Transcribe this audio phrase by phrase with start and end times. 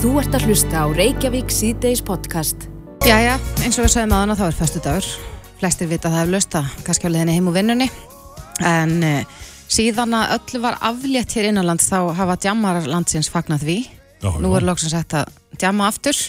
[0.00, 2.62] Þú ert að hlusta á Reykjavík síðdeis podcast.
[3.04, 5.08] Jæja, eins og við sagðum aðan að þá er fyrstu dagur.
[5.60, 7.88] Flestir vita að það er lösta, kannski á leðinni heim úr vinnunni.
[8.64, 13.76] En uh, síðan að öllu var aflétt hér innanlands þá hafa djammar landsins fagnat því.
[14.24, 16.22] Já, Nú er loksins hægt að djamma aftur.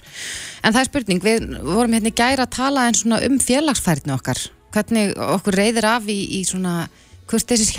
[0.65, 4.11] En það er spurning, við vorum hérna í gæra að tala en svona um félagsfærni
[4.17, 4.41] okkar.
[4.75, 6.89] Hvernig okkur reyðir af í, í svona
[7.31, 7.71] kurteisis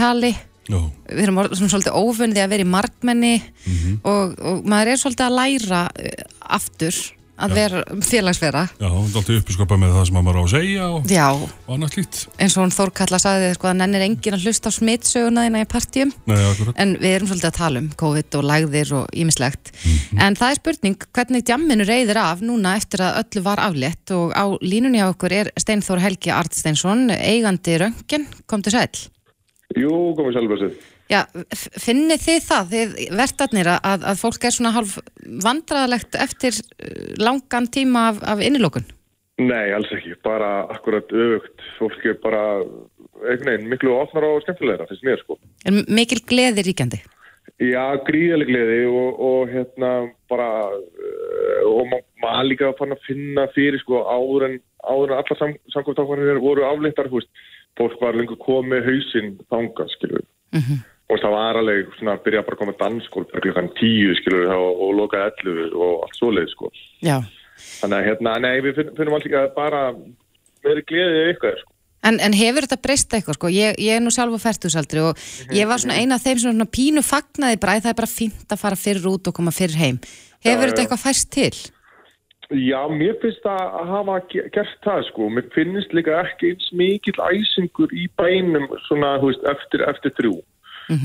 [0.71, 0.79] Já,
[1.11, 3.35] Við erum svolítið ófunnið að vera í markmenni
[3.67, 3.99] Mhm.
[4.05, 6.95] og, og maður er svolítið að læra uh, aftur
[7.43, 8.61] að vera félagsvera.
[8.79, 11.73] já, það er alltaf uppiskopað með það sem maður á að segja og, Já, og
[11.75, 12.19] annað slíkt.
[12.39, 15.69] eins og hún Þórkalla sagði sko að nennir enginn að hlusta á smitsöguna þína í
[15.73, 16.39] partjum Nei,
[16.77, 19.73] en við erum svolítið að tala um COVID og lagðir og ímislegt
[20.23, 24.15] en það er spurning hvernig djamminu reyðir af núna eftir að öllu var aflétt?
[24.15, 28.93] Og á línunni á okkur er Steinþór Helgi Artsteinsson eigandi Röngin, kom til sæl
[29.79, 30.73] Jú, komið sjálfbærsið.
[31.13, 31.21] Já,
[31.55, 34.97] f- finnið þið það, þið vertarnir að, að fólk er svona halv
[35.45, 38.85] vandraðalegt eftir uh, langan tíma af, af innilókun
[39.43, 40.13] Nei, alls ekki.
[40.23, 41.63] Bara akkurat öfugt.
[41.79, 42.43] Fólk er bara
[43.23, 45.39] einhvern veginn miklu ofnar og skemmtilegra, finnst mér sko.
[45.67, 47.01] er mikil gleði ríkjandi
[47.63, 49.91] Já, gríðaleg gleði og, og hérna
[50.31, 55.19] bara uh, og ma- maður líka fann að finna fyrir sko áður en, áður en
[55.21, 57.31] allar sam, samkvæmstákvarnir voru afleittar, þú veist,
[57.79, 60.31] fólk var lengur komið hausinn þangað, skilur við.
[60.61, 60.81] Mhm.
[61.13, 64.49] Og það var alveg svona að byrja bara að koma dansskól fyrir klukkan tíu, skilur
[64.55, 66.73] og, og lokaði ellu og allt svoleið, sko.
[67.05, 67.21] Já
[67.83, 69.83] Þannig að hérna, nei, við finn, finnum alls ekki að bara
[70.65, 71.73] meiri gleðið eitthvað, sko.
[72.03, 73.51] En, en hefur þetta breyst eitthvað sko?
[73.55, 75.21] Ég, ég er nú sjálf á færtusaldri og
[75.55, 78.55] ég var svona eina af þeim svona pínu fagnaði bara að það er bara fínt
[78.57, 80.01] að fara fyrir út og koma fyrir heim.
[80.43, 81.53] Hefur þetta eitthvað færst til?
[82.53, 85.29] Já, mér finnst að hafa ge- gert það sko.
[85.33, 90.35] Mér finnst líka ekki eins mikill æsingur í bænum svona, þú veist, eftir, eftir þrjú.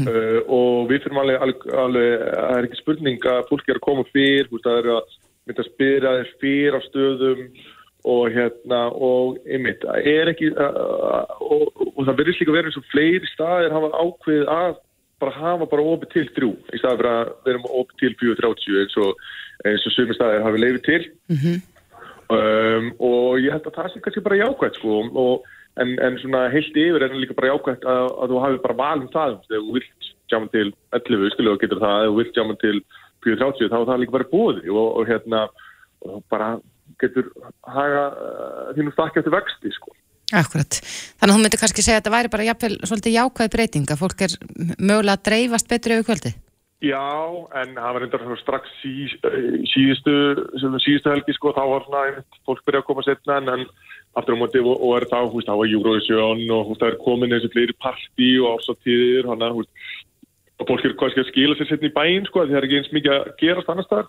[0.09, 4.03] uh, og við fyrir alveg, alveg, það er ekki spurning að fólk er að koma
[4.11, 7.43] fyrr, þú veist, það er að mynda að spyrja þér fyrr á stöðum
[8.07, 12.81] og hérna, og einmitt, það er ekki, uh, og, og það verðist líka verið eins
[12.81, 14.75] og fleiri staðir hafa ákveðið að
[15.21, 18.79] bara hafa bara opið til þrjú, í staðið fyrir að við erum opið til 4.30
[18.81, 19.25] eins og,
[19.71, 21.01] og sumi staðir hafi leifið til.
[22.27, 25.45] Um, og ég held að það sé kannski bara jákvæmt sko og,
[25.79, 28.79] en, en svona heilt yfir er það líka bara jákvæmt að, að þú hafi bara
[28.81, 30.65] valum það þegar þú vilt jáma til
[30.97, 32.81] 11 skilu og getur það, ef þú vilt jáma til
[33.23, 35.45] 4.30 þá er það líka bara búið og, og hérna
[36.07, 36.49] og bara
[36.99, 37.31] getur
[37.63, 39.95] haga uh, þínum stakki eftir vexti sko
[40.35, 40.81] Akkurat.
[41.21, 44.01] Þannig að þú myndir kannski segja að þetta væri bara jafnvel svolítið jákvæð breyting að
[44.01, 44.33] fólk er
[44.75, 46.33] mögulega að dreifast betur yfir kvöldi.
[46.83, 47.01] Já,
[47.57, 50.13] en það var svona strax sí, eh, síðustu,
[50.83, 53.63] síðustu helgi sko, þá var svona fólk byrja að koma setna en, en
[54.19, 56.99] aftur á móti og, og er þá, húst, þá var Eurovision og húst, það er
[57.01, 59.89] komin þessi fleiri partí og ársatíðir, hann að, húst,
[60.59, 62.79] og fólk er kannski að skila sér setna í bæinn sko, því það er ekki
[62.83, 64.07] eins mikið að gerast annars þar.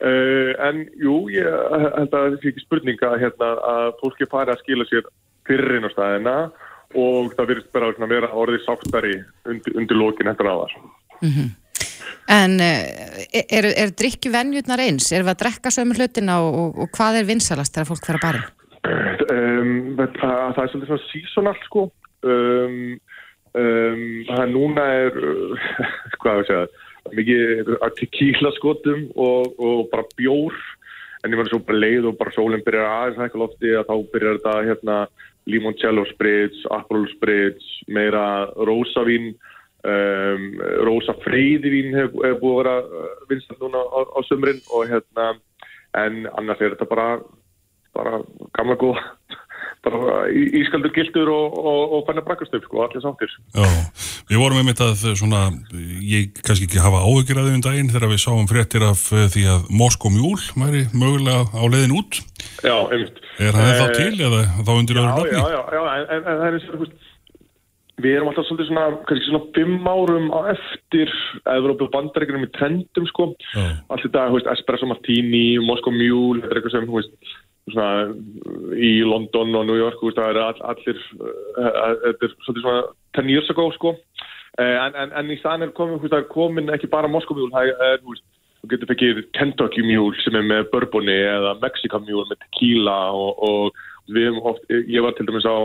[0.00, 4.30] Uh, en jú, ég held að það er ekki spurning að, hérna, að fólk er
[4.32, 5.10] farið að skila sér
[5.50, 6.36] fyrir inn á staðina
[6.98, 9.16] og það virðist bara svona vera orðið sáttari
[9.46, 10.72] undir, undir lokin eftir aðvar.
[12.30, 15.10] En uh, eru er drikkjuvenjurnar eins?
[15.12, 18.18] Erum við að drekka sömu hlutina og, og, og hvað er vinsalast þegar fólk fer
[18.18, 18.50] að barinn?
[19.30, 21.82] Um, það, það er svolítið svona seasonal sko
[22.24, 22.76] um,
[23.52, 25.18] um, það er núna er
[26.22, 30.56] hvað er að segja mikið að tequila skotum og, og bara bjór
[31.24, 33.88] en ég var svo bara leið og bara sólinn byrjar aðeins að eitthvað lofti að
[33.90, 34.98] þá byrjar þetta hérna
[35.48, 39.32] limoncello spritz, aperol spritz meira rósavín
[39.84, 40.48] um,
[40.86, 45.30] rósa freyðivín hefur hef búið að vera vinsast núna á, á sömrin og hérna
[46.00, 47.08] en annars er þetta bara
[47.96, 48.20] bara
[48.56, 49.06] gamla góða
[49.84, 53.32] bara ískaldur gildur og, og, og fannar brakkastöf sko, allir sáttir.
[53.56, 53.64] Já,
[54.30, 55.40] við vorum einmitt að svona,
[56.06, 59.26] ég kannski ekki hafa áhyggjur að því um daginn þegar við sáum fréttir af eh,
[59.34, 62.20] því að Moskó mjúl væri mögulega á leiðin út.
[62.62, 65.54] Já, einmitt Er það Eh, til eða þá undir Já, öðru já, nafni?
[65.54, 67.06] já, já en, en, það er eins og þú veist
[68.00, 71.10] Við erum alltaf svolítið svona, kannski svona fimm árum á eftir
[71.52, 73.26] Evrópu og bandaríkjum í trendum sko.
[73.52, 73.66] Já.
[73.92, 77.34] Allt þetta, þú veist, Espresso Martini, Moskó Mule, þetta er eitthvað sem, þú veist,
[77.74, 77.90] svona
[78.80, 82.64] í London og New York, þú veist, það er all, allir, uh, þetta er svolítið
[82.64, 82.80] svona
[83.18, 83.94] 10 years ago, sko.
[84.58, 87.52] Uh, en, en, en í staðan er komin, það er komin ekki bara Moskó Mule,
[87.54, 88.26] það er, þú veist,
[88.60, 93.44] þú getur fekir Kentucky Mule sem er með bourboni eða Mexican Mule með tequila og,
[93.46, 95.56] og við hefum oft, ég var til dæmis á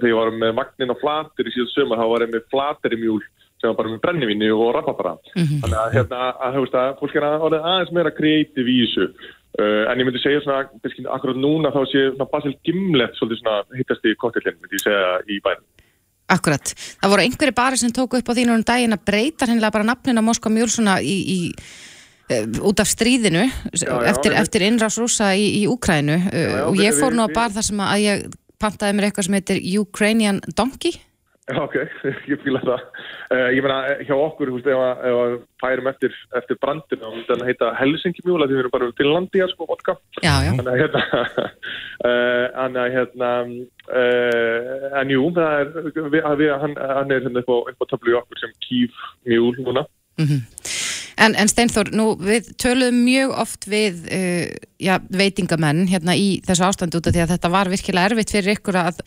[0.00, 3.00] þegar ég var með magnin á flatir í síðan sömur þá var ég með flateri
[3.00, 3.22] mjúl
[3.60, 7.16] sem var bara með brennivinni og rapapara þannig að hérna, að, þú veist að fólk
[7.16, 9.08] er að aðeins meira kreatív í þessu.
[9.54, 10.64] Uh, en ég myndi segja svona,
[11.14, 15.38] akkurat núna þá sé Basil Gimlet svolítið svona hittast í kottillin, myndi ég segja í
[15.44, 15.73] bænum
[16.32, 16.70] Akkurat.
[17.02, 19.88] Það voru einhverju bari sem tóku upp á þínu um daginn að breyta hennilega bara
[19.90, 21.38] nafnin á Moskva Mjól svona í, í
[22.32, 26.80] uh, út af stríðinu Já, já, eftir, eftir innrás rúsa í, í Úkrænu já, og
[26.80, 28.24] ég fór nú að bar þar sem að ég
[28.62, 30.96] pantaði mér eitthvað sem heitir Ukrainian Donkey
[31.52, 31.74] ok,
[32.32, 32.84] ég fýla það.
[33.28, 37.10] Uh, ég meina, hjá okkur, þú veist, ef að- að færum eftir, eftir brandinu, þá
[37.12, 39.96] myndi hann heita Helsinki mjúla, því við erum bara til landi, sko, vodka.
[40.24, 41.02] Já, já, Þannig að hérna,
[42.08, 43.32] uh, þannig að hérna,
[44.00, 45.74] uh, en jú, það er,
[46.16, 49.04] við, við, hann, hann er hérna upp á, upp á töflu í okkur sem kýf
[49.28, 49.84] mjúl núna.
[51.14, 54.48] En, en Steinþór, nú við töluðum mjög oft við uh,
[54.82, 58.56] já, veitingamenn hérna í þessu ástandi út af því að þetta var virkilega erfitt fyrir
[58.56, 58.98] ykkur að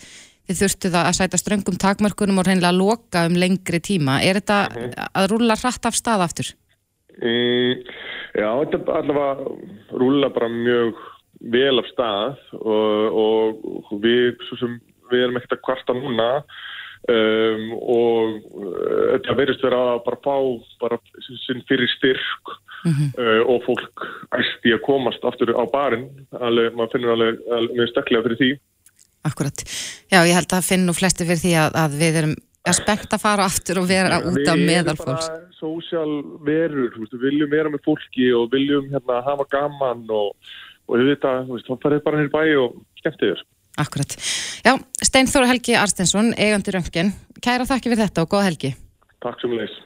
[0.47, 4.21] þið þurftu það að sæta ströngum takmörkunum og reynilega loka um lengri tíma.
[4.23, 4.61] Er þetta
[5.11, 6.53] að rúla hratt af stað aftur?
[7.17, 7.83] Mm,
[8.37, 10.99] já, þetta er allavega rúla bara mjög
[11.53, 14.77] vel af stað og, og við, svo sem
[15.11, 16.29] við erum ekkert að kvarta núna
[17.11, 20.37] um, og uh, þetta verðist vera að bara fá
[20.83, 20.99] bara
[21.45, 24.07] sinn fyrir styrk uh, og fólk
[24.37, 28.51] æsti að komast aftur á barinn, alveg, maður finnur alveg, alveg mjög steklega fyrir því.
[29.25, 29.63] Akkurat.
[30.11, 32.35] Já, ég held að finn nú flesti fyrir því að, að við erum
[32.67, 35.27] að spennt að fara aftur og vera út á meðal fólks.
[35.27, 36.13] Við erum bara sósjál
[36.47, 40.33] verur, við viljum vera með fólki og viljum hérna hafa gaman og,
[40.87, 43.45] og við veist, þá farið bara hér bæ og skemmtið þér.
[43.77, 44.17] Akkurat.
[44.65, 44.73] Já,
[45.05, 47.13] Steinþór Helgi Arstensson, eigandi röngin.
[47.45, 48.73] Kæra þakki fyrir þetta og góð helgi.
[49.21, 49.77] Takk sem leys.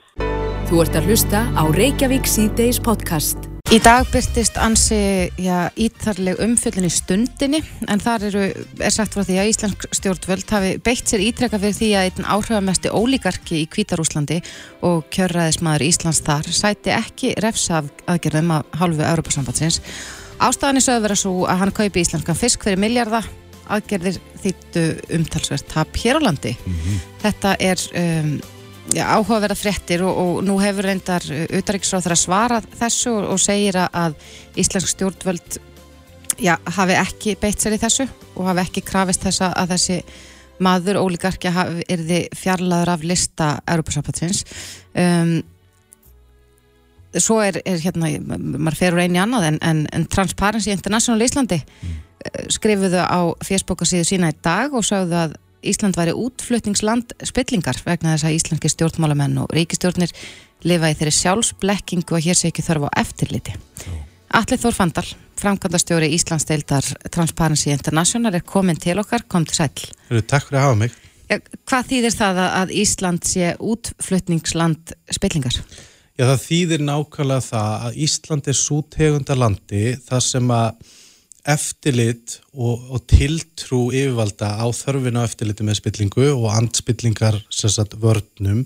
[0.71, 3.50] Þú ert að hlusta á Reykjavík C-Days podcast.
[3.71, 4.97] Í dag byrtist ansi
[5.39, 8.41] já, ítarleg umfjöllin í stundinni en þar eru,
[8.83, 12.27] er sagt frá því að Íslensk stjórnvöld hafi beitt sér ítrekka fyrir því að einn
[12.35, 14.41] áhrifamesti ólíkarki í Kvítarúslandi
[14.83, 19.79] og kjörræðismadur Íslands þar sæti ekki refsa af aðgerðum af hálfu Europasambandsins.
[20.43, 23.23] Ástæðan er sögðu vera svo að hann kaupi íslenskan fisk fyrir miljarda
[23.71, 26.57] aðgerðir þýttu umtalsvert tap hér á landi.
[27.23, 28.35] Þetta er um,
[28.89, 31.25] áhugaverða fréttir og, og nú hefur reyndar
[31.57, 34.17] utaríksráður að svara þessu og, og segir að,
[34.59, 35.59] Íslensk stjórnvöld
[36.41, 40.01] já, hafi ekki beitt sér í þessu og hafi ekki krafist þessa að þessi
[40.61, 44.43] maður ólíkarkja hafi erði fjarlaður af lista Europasambatsins
[44.93, 45.39] um,
[47.17, 51.21] svo er, er hérna, maður fer úr einu í annað en, en, en Transparency International
[51.25, 51.95] Íslandi mm.
[52.55, 58.15] skrifuðu á Facebook síðu sína í dag og sagðu að Ísland væri útflutningsland spillingar vegna
[58.15, 60.13] þess að íslenski stjórnmálamenn og ríkistjórnir
[60.65, 63.53] lifa í þeirri sjálfsblekkingu og hér sé ekki þörf á eftirliti.
[64.31, 65.05] Alli Þór Fandal,
[65.41, 69.87] framkvæmdastjóri Íslandsdeildar Transparency International er komin til okkar, kom til sæl.
[70.23, 70.99] Takk fyrir að hafa mig.
[71.67, 75.59] Hvað þýðir það að Ísland sé útflutningsland spillingar?
[76.19, 80.97] Já, það þýðir nákvæmlega það að Ísland er svo tegunda landi þar sem að
[81.49, 88.65] eftirlit og, og tiltrú yfirvalda á þörfina á eftirliti með spillingu og andspillingar sagt, vörnum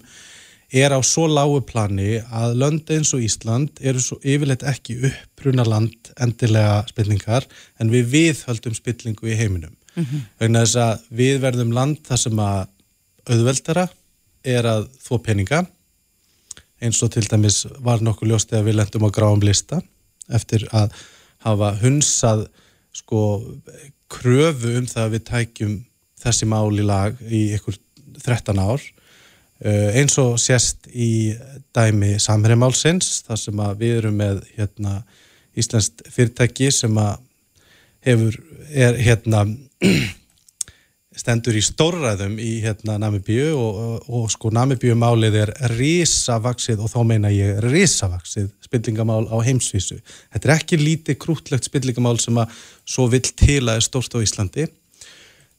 [0.76, 5.64] er á svo lágu plani að lönd eins og Ísland eru svo yfirleitt ekki uppruna
[5.68, 7.48] land endilega spillingar
[7.80, 9.76] en við viðhöldum spillingu í heiminum.
[9.96, 10.22] Mm -hmm.
[10.40, 12.68] Vegna þess að við verðum land þar sem að
[13.30, 13.88] auðveldara
[14.44, 15.66] er að þó peninga
[16.82, 19.82] eins og til dæmis var nokkuð ljóst eða við lendum á gráum lista
[20.30, 20.92] eftir að
[21.46, 22.48] hafa hunsað
[22.96, 23.22] sko
[24.12, 25.76] kröfu um það að við tækjum
[26.26, 27.78] þessi mál í lag í ykkur
[28.24, 28.84] 13 ár.
[29.66, 31.36] Uh, eins og sérst í
[31.76, 34.98] dæmi samhærimálsins þar sem að við erum með hérna
[35.56, 37.22] Íslandst fyrirtæki sem að
[38.04, 38.36] hefur,
[38.76, 39.46] er hérna
[41.16, 46.92] stendur í stórræðum í hérna Namibíu og, og, og sko Namibíu málið er risavaksið og
[46.92, 50.00] þá meina ég risavaksið spillingamál á heimsvísu.
[50.34, 54.20] Þetta er ekki lítið krútlegt spillingamál sem að svo vill til að er stórt á
[54.20, 54.68] Íslandi.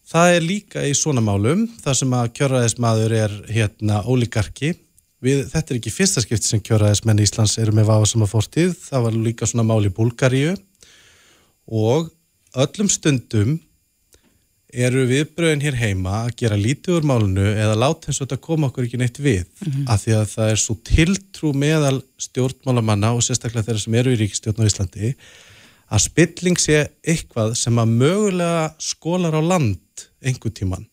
[0.07, 4.77] Það er líka í svona málum þar sem að kjöraðismadur er hérna ólíkarki.
[5.25, 8.35] Við, þetta er ekki fyrsta skipti sem kjöraðismenn í Íslands eru með vafa sem að
[8.37, 8.77] fórtíð.
[8.85, 10.53] Það var líka svona mál í Búlgaríu
[11.67, 12.13] og
[12.55, 13.57] öllum stundum
[14.77, 18.69] eru viðbröðin hér heima að gera lítið úr málunu eða láta eins og þetta koma
[18.71, 19.87] okkur ekki neitt við mm -hmm.
[19.89, 24.21] af því að það er svo tiltrú meðal stjórnmálamanna og sérstaklega þeirra sem eru í
[24.21, 25.15] ríkistjórn á Íslandi
[25.87, 30.87] að spilling sé eitthvað sem að mögulega skólar á land einhver tíman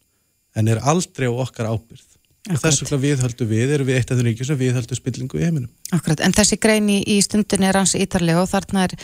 [0.55, 2.13] en er aldrei á okkar ábyrð
[2.43, 2.57] Akkurat.
[2.57, 5.45] og þess vegna viðhöldu við, eru við eitt af þeim ríkjum sem viðhöldu spillingu í
[5.45, 5.69] heiminum.
[5.95, 8.95] Akkurat, en þessi greini í stundin er hans ítarlega og þarna er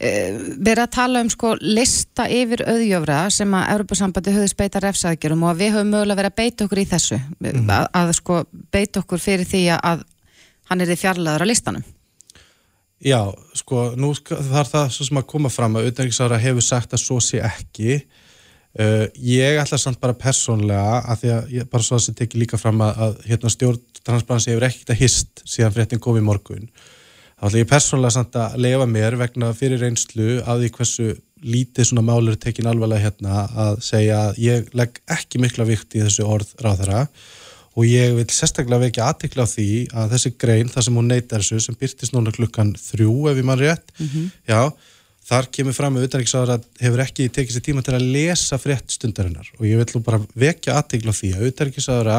[0.00, 5.50] verið að tala um sko lista yfir auðjöfra sem að Europasambandi höfðis beita refsaðgjörum og
[5.52, 7.18] að við höfum mögulega verið að beita okkur í þessu.
[7.20, 7.72] Mm -hmm.
[7.76, 8.38] að, að sko
[8.72, 10.04] beita okkur fyrir því að
[10.70, 11.84] hann er því fjarlaður á listanum.
[13.00, 17.04] Já, sko nú þarf það svo sem að koma fram að auðvitaðrikssára hefur sagt að
[17.04, 18.02] svo sé ekki.
[18.78, 22.40] Uh, ég ætla samt bara persónlega að því að ég, bara svo að það tekir
[22.40, 26.22] líka fram að, að hérna stjórn transparency hefur ekkert að hist síðan fréttin kom í
[26.22, 26.68] morgun
[27.40, 31.06] þá ætla ég persónulega samt að lefa mér vegna fyrir reynslu af því hversu
[31.40, 36.02] lítið svona málur tekin alvarlega hérna að segja að ég legg ekki mikla vikt í
[36.04, 37.06] þessu orð ráðara
[37.78, 41.40] og ég vil sérstaklega vekja aðtikla á því að þessi grein, það sem hún neytar
[41.40, 44.30] þessu sem byrtist núna klukkan þrjú ef ég mann rétt, mm -hmm.
[44.44, 44.72] já
[45.30, 48.90] þar kemur fram með utanrikssáður að hefur ekki tekið sér tíma til að lesa frétt
[48.90, 52.10] stundarinnar og ég vil bara vekja aðtikla á því að utanrikssáður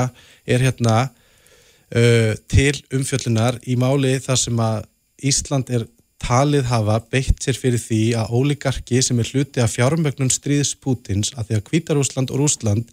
[0.45, 4.87] er hérna uh, til umfjöllunar í máli þar sem að
[5.21, 5.85] Ísland er
[6.21, 11.33] talið hafa beitt sér fyrir því að óligarki sem er hluti af fjármögnum stríðs Pútins
[11.35, 12.91] að því að Kvítarúsland og Rúsland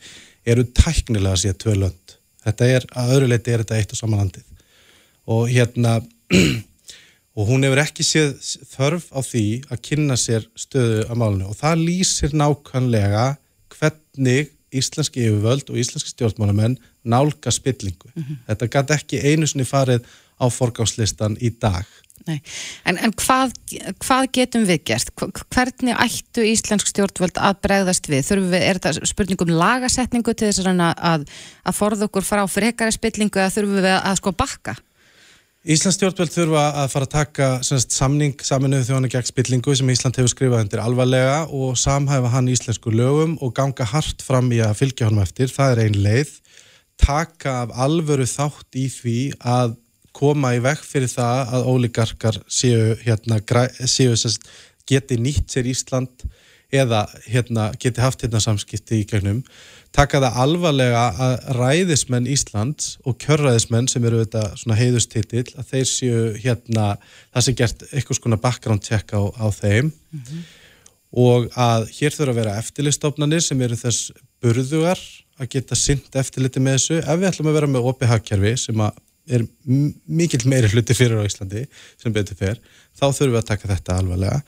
[0.49, 2.15] eru tæknilega að sé tvö lönd.
[2.45, 4.47] Þetta er, að öðru leiti er þetta eitt og samanlandið.
[5.29, 5.99] Og hérna,
[7.39, 8.37] og hún hefur ekki séð
[8.73, 13.27] þörf á því að kynna sér stöðu að málunni og það lýsir nákvæmlega
[13.75, 18.11] hvernig íslenski yfirvöld og íslenski stjórnmálamenn nálga spillingu.
[18.15, 18.41] Mm -hmm.
[18.49, 20.05] Þetta gæti ekki einu sinni farið
[20.39, 21.85] á forgáðslistan í dag.
[22.29, 22.43] Nei.
[22.85, 23.55] En, en hvað,
[24.05, 25.13] hvað getum við gert?
[25.17, 28.27] Hvernig ættu íslensk stjórnvöld að bregðast við?
[28.27, 31.25] Þurfum við, er þetta spurningum lagasetningu til þess að, að,
[31.65, 34.77] að forða okkur frá frekara spillingu eða þurfum við að sko bakka?
[35.69, 40.21] Íslands stjórnvöld þurfa að fara að taka semst, samning saminuðu þjóðan gegn spillingu sem Ísland
[40.21, 44.79] hefur skrifað undir alvarlega og samhæfa hann íslensku lögum og ganga hart fram í að
[44.79, 45.51] fylgja honum eftir.
[45.53, 46.31] Það er ein leið.
[47.01, 49.77] Taka af alvöru þátt í því að
[50.19, 53.41] koma í vekk fyrir það að óligarkar séu, hérna,
[53.87, 54.49] séu sest,
[54.89, 56.27] geti nýtt sér Ísland
[56.75, 59.43] eða hérna, geti haft hérna samskipti í gegnum
[59.95, 65.89] taka það alvarlega að ræðismenn Íslands og kjörræðismenn sem eru þetta svona heiðustitill að þeir
[65.89, 70.45] séu hérna það sem gert eitthvað svona background check á, á þeim mm -hmm.
[71.25, 75.01] og að hér þurfa að vera eftirlistofnanir sem eru þess burðugar
[75.39, 78.81] að geta synd eftirliti með þessu ef við ætlum að vera með opið hagkerfi sem
[78.81, 78.93] að
[79.29, 79.45] er
[80.09, 81.67] mikill meiri hluti fyrir á Íslandi
[82.01, 82.61] sem betur fer,
[82.97, 84.43] þá þurfum við að taka þetta alvarlega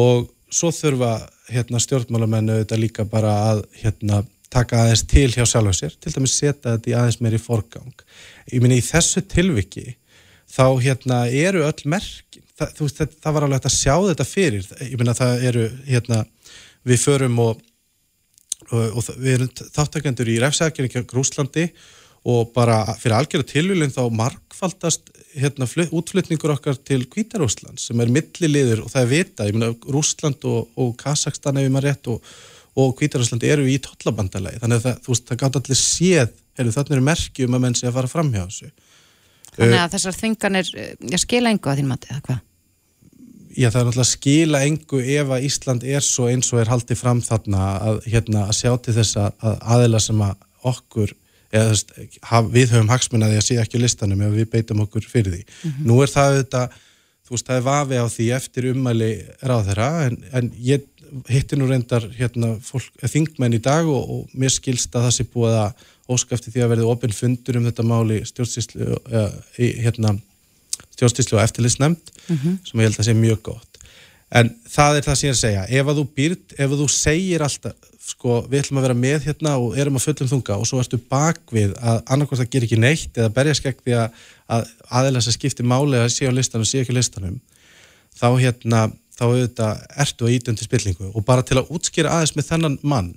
[0.00, 1.14] og svo þurfa
[1.50, 6.12] hérna, stjórnmálamennu þetta líka bara að hérna, taka aðeins til hjá sjálf og sér, til
[6.14, 8.04] dæmis setja þetta í aðeins meiri forgang.
[8.50, 9.94] Ég minna í þessu tilviki
[10.50, 14.68] þá hérna, eru öll merkin, það, veist, það, það var alveg að sjá þetta fyrir,
[14.82, 16.24] ég minna það eru hérna,
[16.90, 17.62] við förum og,
[18.70, 21.99] og, og við erum þáttakendur í refsækjum í Grúslandi og
[22.54, 25.08] bara fyrir algjörðu tilvílinn þá markfaldast
[25.38, 30.44] hérna, útflutningur okkar til Kvítarúsland sem er milliliður og það er vita, ég meina Rúsland
[30.48, 32.34] og, og Kazakstan ef ég maður rétt og,
[32.80, 34.60] og Kvítarúsland eru í tollabandalagi.
[34.60, 37.78] Þannig að það, þú veist, það gátt allir séð heyrðu, þarna eru merkjum að menn
[37.78, 38.70] sé að fara fram hjá þessu.
[39.56, 40.70] Þannig að uh, þessar þinganir
[41.14, 42.46] ég skila engu að þín mati, eða hvað?
[43.50, 47.00] Já, það er náttúrulega skila engu ef að Ísland er svo eins og er haldið
[47.00, 51.16] fram þarna að, hérna, að sjá til þess að aðila sem að okkur
[51.50, 51.92] eða veist,
[52.54, 55.42] við höfum hagsmunnaði að sé ekki listanum ef við beitum okkur fyrir því.
[55.42, 55.86] Mm -hmm.
[55.90, 56.62] Nú er það þetta,
[57.26, 59.10] þú veist, það er vafi á því eftir ummæli
[59.42, 60.86] ráð þeirra en, en ég
[61.28, 65.26] hitti nú reyndar hérna, fólk, þingmenn í dag og, og mér skilst að það sé
[65.32, 68.98] búið að óskafti því að verði ofinn fundur um þetta máli stjórnstíslu
[69.56, 70.14] hérna,
[70.94, 72.58] stjórnstíslu og eftirlistnemnd mm -hmm.
[72.64, 73.78] sem ég held að sé mjög gott.
[74.30, 76.80] En það er það sem ég er að segja, ef að þú býrt, ef að
[76.80, 80.58] þú segir alltaf, sko, við ætlum að vera með hérna og erum að fullum þunga
[80.60, 84.20] og svo ertu bakvið að annarkvæmst að gera ekki neitt eða berja skegg því að,
[84.56, 87.40] að aðeins að skipti máli að sé á listanum og sé ekki listanum
[88.20, 88.84] þá hérna,
[89.16, 91.10] þá auðvitað ertu að ítundi spillingu.
[91.14, 93.14] Og bara til að útskýra aðeins með þennan mann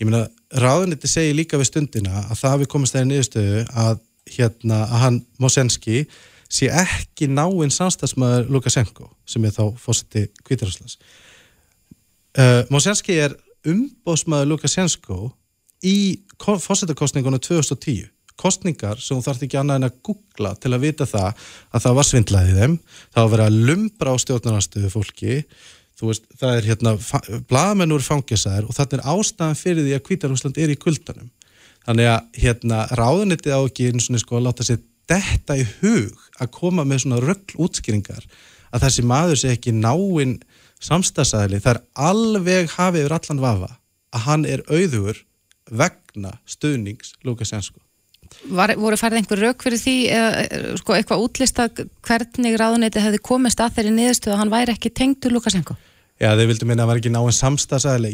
[0.00, 4.00] ég meina, ráðuniti segir líka við stundina að það við komast þeirri niðurstöðu að
[4.34, 6.04] hérna, að hann Mosenski
[6.50, 10.98] sé ekki náinn samstagsmaður Lukashenko sem er þá fósiti Kvítarhúslands
[12.38, 13.36] uh, Mosenski er
[13.70, 15.20] umbóðsmaður Lukashenko
[15.84, 15.96] í
[16.40, 21.44] fósittakostningunum 2010 kostningar sem þú þarf ekki annað en að googla til að vita það
[21.70, 22.76] að það var svindlaðið þeim,
[23.14, 25.36] það var vera að lumbra á stjórnarnarstöðu fólki.
[26.04, 26.92] Veist, það er hérna
[27.48, 31.28] blagamennur fangisaður og þetta er ástæðan fyrir því að Kvítarhúsland er í kuldanum.
[31.86, 36.26] Þannig að hérna ráðunitið á ekki eins og sko að láta sér detta í hug
[36.40, 38.26] að koma með svona röggl útskýringar
[38.74, 40.38] að þessi maður sé ekki náinn
[40.82, 43.70] samstagsæðili, það er alveg hafið yfir allan vafa
[44.14, 45.22] að hann er auður
[45.70, 47.80] vegna stuðnings Lukashensko.
[48.50, 51.66] Var, voru færið einhver rauk fyrir því eða sko, eitthvað útlista
[52.04, 55.76] hvernig ráðuneti hefði komist að þeirri niðurstuð að hann væri ekki tengdur Lukashenko?
[56.20, 58.10] Já, þeir vildu minna að hann var ekki náinn samstagsæðili.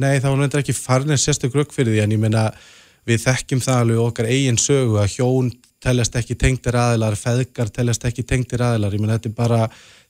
[0.00, 2.44] Nei, það var náttúrulega ekki farinir sérstök rauk fyrir því en ég minna
[3.08, 5.50] við þekkjum það alveg okkar eigin sögu að hjón
[5.84, 8.96] teljast ekki tengtir aðilar, feðgar teljast ekki tengtir aðilar.
[8.96, 9.60] Ég minna þetta er bara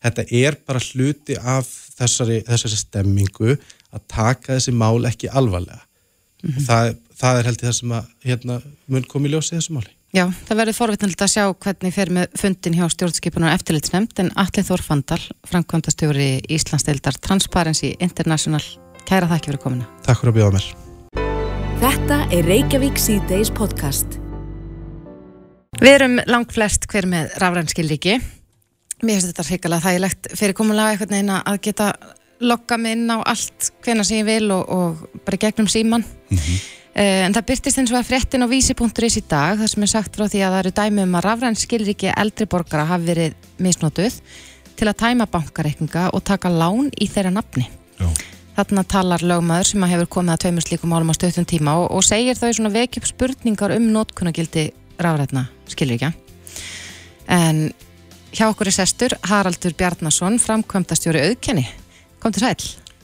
[0.04, 6.50] þetta er bara hluti af þessari, þessari stemmingu að taka þessi mál ekki alvarlega mm
[6.50, 6.66] -hmm.
[6.66, 10.24] það, það er held í það sem að hérna, mun komi ljósið þessu máli Já,
[10.48, 14.80] það verður forvitnilegt að sjá hvernig fer með fundin hjá stjórnskipunar eftirlitsnefnd en Alli Þór
[14.80, 18.64] Fandal, framkvæmdastjóri Íslandsdeildar Transparency International
[19.08, 19.86] Kæra þakki fyrir komina.
[20.04, 20.66] Takk fyrir að bjóða mér.
[21.78, 24.18] Þetta er Reykjavík C-Days podcast.
[25.78, 28.18] Við erum langt flest hver með rafrænskilriki.
[29.02, 31.92] Mér finnst þetta hrigalega þægilegt fyrir komulega eitthvað neina að geta
[32.40, 36.04] lokka mig inn á allt hvena sem ég vil og, og bara gegnum síman.
[36.30, 36.66] Mm -hmm.
[36.98, 40.16] En það byrtist eins og að fréttin á vísi.is í dag, það sem er sagt
[40.16, 44.16] frá því að það eru dæmi um að rafrænskilriki eldri borgara hafi verið misnótuð
[44.76, 47.68] til að tæma bankareikninga og taka lán í þeirra nafni.
[48.00, 48.08] Já.
[48.58, 52.02] Þarna talar lögmaður sem hefur komið að tveimur slíkum álum á stöðtum tíma og, og
[52.02, 56.10] segir þau svona vekjup spurningar um nótkunnagildi rafrætna skilrikja.
[57.30, 57.68] En
[58.34, 61.64] hjá okkur er sestur Haraldur Bjarnason, framkvæmdastjóri auðkenni.
[62.22, 62.56] Kom til sæl.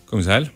[0.09, 0.49] Kom til sæl.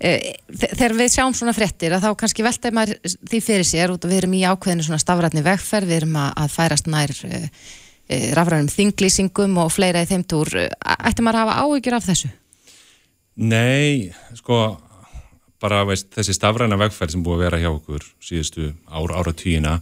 [0.00, 4.00] Eh, þegar við sjáum svona frettir að þá kannski veltaði maður því fyrir sér og
[4.06, 8.70] við erum í ákveðinu svona stafrætni vegferð, við erum að færast nær uh, uh, rafrænum
[8.72, 10.54] þinglýsingum og fleira í þeim túr.
[10.56, 12.32] Ætti maður að hafa áhyggjur af þessu?
[13.40, 14.08] Nei,
[14.40, 14.62] sko,
[15.60, 19.78] bara veist, þessi stafræna vegferð sem búið að vera hjá okkur síðustu ára, ára tíina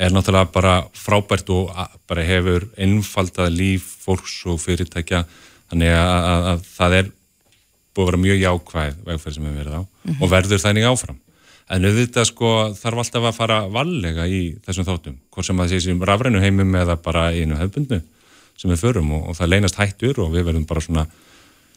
[0.00, 1.72] er náttúrulega bara frábært og
[2.08, 5.24] bara hefur einfaldað líf fólks og fyrirtækja
[5.70, 7.10] þannig að, að, að það er
[7.94, 10.22] búið að vera mjög jákvæð vegferð sem við verðum á mm -hmm.
[10.22, 11.18] og verður þannig áfram.
[11.70, 15.70] En auðvitað sko þarf alltaf að fara vallega í þessum þáttum, hvort sem að það
[15.70, 18.00] sé sem rafrænu heimum eða bara einu hefbundu
[18.56, 21.06] sem við förum og, og það leynast hættur og við verðum bara svona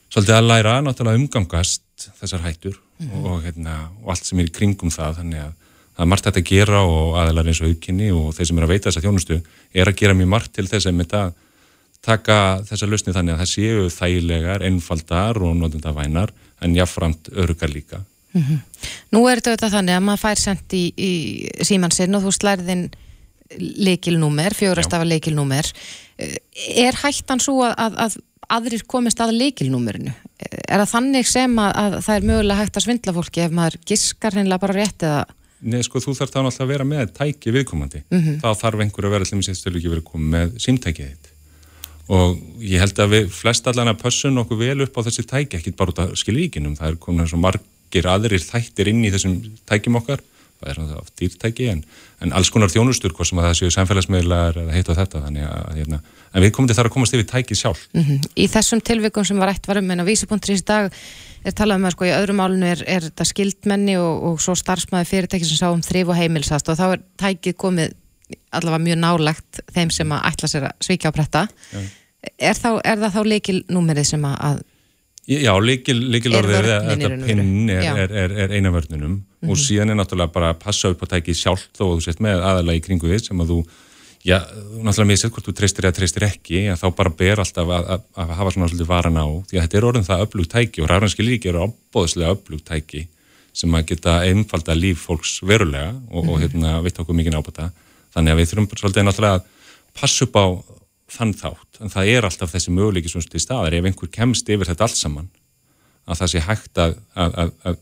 [0.09, 3.25] svolítið að læra náttúrulega umgangast þessar hættur mm -hmm.
[3.25, 5.53] og, hérna, og allt sem er í kringum það, þannig að
[5.93, 8.65] það er margt þetta að gera og aðeinar eins og aukinni og þeir sem er
[8.65, 9.39] að veita þessa þjónustu
[9.73, 11.33] er að gera mjög margt til þess að
[12.03, 16.33] taka þessa lausni þannig að það séu þægilegar, einfaldar og notunda vænar
[16.63, 18.01] en jáfnframt örugar líka.
[18.33, 18.59] Mm -hmm.
[19.11, 21.11] Nú er þetta þannig að maður fær sendt í, í
[21.61, 22.89] síman sinn og þú slærðin
[23.59, 25.65] leikilnúmer, fjórastafa leikilnúmer.
[26.75, 28.17] Er hættan svo að, að, að
[28.49, 30.13] aðrir komist að leikilnúmerinu?
[30.67, 33.79] Er það þannig sem að, að það er mögulega hægt að svindla fólki ef maður
[33.85, 35.25] giskar hennilega bara rétt eða
[35.63, 38.03] Nei, sko, þú þarf þá náttúrulega að vera með tæki viðkomandi.
[38.09, 38.39] Mm -hmm.
[38.43, 41.33] Þá þarf einhver að vera allir með sérstölu ekki verið komið með símtækið þitt
[42.11, 45.59] og ég held að við flest allan að pössun okkur vel upp á þessi tæki,
[45.59, 49.37] ekki bara út af skilvíkinum, það er komin svo margir aðrir þættir inn í þessum
[49.69, 50.23] tækjum okkar,
[50.63, 51.83] það er náttúrulega oft dýrtæki en,
[52.23, 55.47] en alls konar þjónustur, hvað sem að það séu samfélagsmiðlar eða heitt og þetta, þannig
[55.49, 55.99] að hérna,
[56.33, 57.85] en við komum til þar að komast yfir tæki sjálf.
[57.93, 58.29] Mm -hmm.
[58.35, 60.91] Í þessum tilvikum sem var eitt varum en á vísipunktur í dag
[61.43, 64.55] er talað um að sko í öðrum álunu er, er þetta skildmenni og, og svo
[64.55, 67.97] starfsmæði fyrirtæki sem sá um þrif og heimilsast og þá er tækið komið
[68.53, 71.47] allavega mjög nálagt þeim sem að ætla sér að svíkja á bretta
[72.39, 74.63] er, þá, er það þá leikilnúmerið sem að
[75.23, 79.51] Já, leikilorðið er þetta pinn er, er, er eina vörnunum mm -hmm.
[79.53, 82.19] og síðan er náttúrulega bara að passa upp á tækið sjálf þó að þú sett
[82.19, 83.59] með aðalega í kringu þið sem að þú,
[84.27, 84.37] já,
[84.83, 87.87] náttúrulega mér sér hvort þú treystir eða treystir ekki, að þá bara ber alltaf að,
[87.95, 90.83] að, að hafa svona svolítið varan á því að þetta er orðin það öflugt tæki
[90.83, 93.07] og ræðranski líki eru ábóðslega öflugt tæki
[93.53, 96.29] sem að geta einfalda líf fólks verulega og, mm -hmm.
[96.29, 96.41] og mhm.
[96.43, 97.71] hérna vitt okkur mikið ábúta
[98.11, 99.43] þannig að við þurfum svolítið náttúrulega að
[99.93, 100.45] passa upp á
[101.13, 104.69] þann þátt, en það er alltaf þessi möguleiki svona til staðar, ef einhver kemst yfir
[104.71, 105.29] þetta allt saman,
[106.09, 107.77] að það sé hægt að, að, að,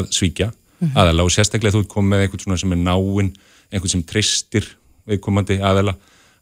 [0.00, 0.98] að svíkja mm -hmm.
[1.00, 1.24] aðala.
[1.26, 3.32] Og sérstaklega þú kom með einhvern svona sem er náinn,
[3.72, 4.68] einhvern sem tristir
[5.06, 5.96] viðkomandi aðala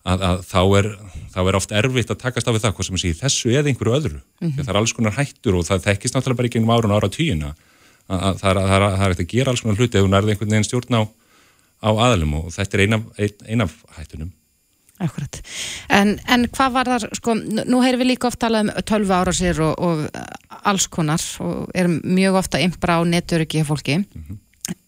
[0.05, 0.87] að þá er,
[1.33, 3.71] þá er oft erfitt að takast á við það, hvað sem að segja, þessu eða
[3.71, 4.65] einhverju öðru, mm -hmm.
[4.65, 7.09] það er alls konar hættur og það þekkist náttúrulega bara í gengum árun og ára
[7.09, 7.55] tíuna
[8.09, 10.67] að það er, er ekkert að gera alls konar hluti ef þú nærði einhvern veginn
[10.69, 11.03] stjórn á,
[11.81, 14.33] á aðalum og þetta er eina ein, ein af hættunum
[15.03, 15.41] Akkurat.
[15.91, 19.35] En, en hvað var þar, sko, nú heyrum við líka oft talað um 12 ára
[19.35, 23.99] sér og, og alls konar og erum mjög ofta ymbra á neturöki hjá fólki.
[23.99, 24.39] Mm -hmm.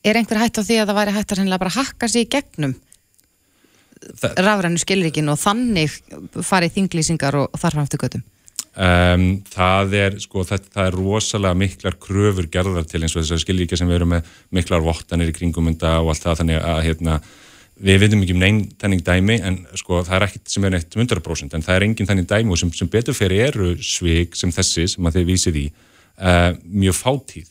[0.04, 2.74] Er einhver hætt á því að það væri hætt að bara hakka sér í gegnum
[4.22, 5.92] rafrænu skilrikin og þannig
[6.44, 8.24] farið þinglýsingar og, og þarfram eftir göttum?
[8.76, 13.40] Um, það er, sko, það, það er rosalega miklar kröfur gerðar til eins og þessar
[13.40, 17.14] skilriki sem við erum með miklar vottanir í kringumunda og allt það þannig að hérna
[17.76, 20.94] Við veitum ekki um neinn þannig dæmi en sko það er ekkert sem er neitt
[20.96, 24.86] 100% en það er enginn þannig dæmi og sem, sem beturferi eru svig sem þessi
[24.94, 27.50] sem að þeir vísið í uh, mjög fátíð.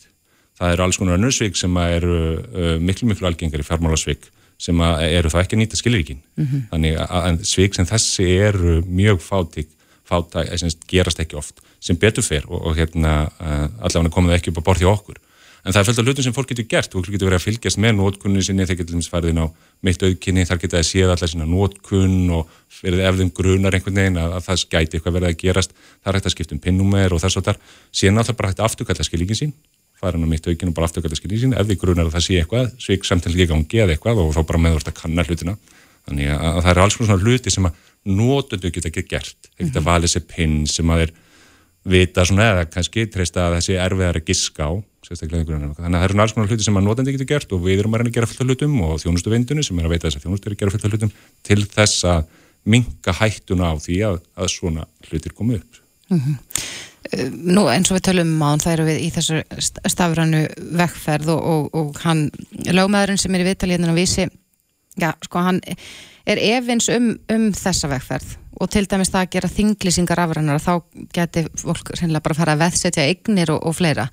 [0.56, 4.26] Það eru alls konar önnur svig sem eru uh, miklu miklu algengar í fjármálasvig
[4.58, 6.22] sem eru þá ekki að nýta skilríkin.
[6.40, 6.66] Mm -hmm.
[6.72, 9.70] Þannig að svig sem þessi eru mjög fátíð,
[10.10, 14.68] fátíð gerast ekki oft sem beturfer og, og hérna uh, allavega komið ekki upp á
[14.72, 15.22] borði okkur
[15.66, 16.94] en það er fölgt af hlutum sem fólk getur gert.
[16.94, 18.68] Fólk getur verið að fylgjast með nótkunni sinni.
[18.70, 19.48] Þegar getur farið inn á
[19.86, 20.46] mitt auðkynni.
[20.46, 22.52] Þar getur það séð allar sína nótkunn og
[22.84, 25.74] verið ef þeim grunar einhvern veginn að, að það skæti eitthvað verið að gerast.
[26.04, 27.60] Það er hægt að skipta um pinnúmer og þess og þar.
[27.90, 29.56] Síðan alltaf bara hægt að afturkalla skilíkin sín.
[29.98, 31.58] Fara inn á mitt auðkynni og bara afturkalla skilíkin sín.
[31.58, 34.42] Ef þið grunar að það sé eitthvað, sveik samtidig í gangi eða eitthvað og þá
[34.46, 35.58] bara meðvort að kanna hlutina.
[36.06, 39.50] Þannig að það eru alls konar hluti sem að nótundu geta ekki gert.
[39.56, 41.14] Þeir geta valið sér pinn sem að þeir
[41.86, 44.72] vita svona eða kannski treysta að þessi erfiðar að giska á
[45.06, 47.94] þannig að það eru alls konar hluti sem að nótundu geta gert og við erum
[47.94, 50.18] að reyna að gera fullt af hlutum og þjónustu vindunni sem er að veita þess
[50.18, 51.12] að þjónustu eru að gera fullt af hlutum
[51.46, 52.24] til þess að
[52.66, 56.38] minka hættuna á því að, að svona hlutir komu upp mm -hmm.
[57.54, 59.44] Nú eins og við tölum um án það eru við í þessu
[59.86, 62.32] stafrannu vekkferð og, og, og hann
[62.66, 64.26] lögmaðurinn sem er í viðtalíðinu og vísi
[64.98, 65.62] já, sko hann
[66.26, 70.74] er efins um, um þessa vekkferð og til dæmis það að gera þinglýsingar afrannar þá
[71.16, 74.08] getur fólk reynilega bara að fara að veðsetja eignir og, og fleira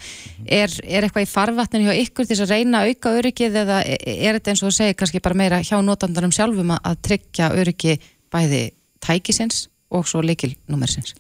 [0.47, 4.39] er, er eitthvað í farvatnin hjá ykkur til að reyna að auka öryggið eða er
[4.39, 7.99] þetta eins og þú segir kannski bara meira hjá notandarum sjálfum að tryggja öryggi
[8.33, 8.65] bæði
[9.03, 11.15] tækisins og svo leikilnúmersins?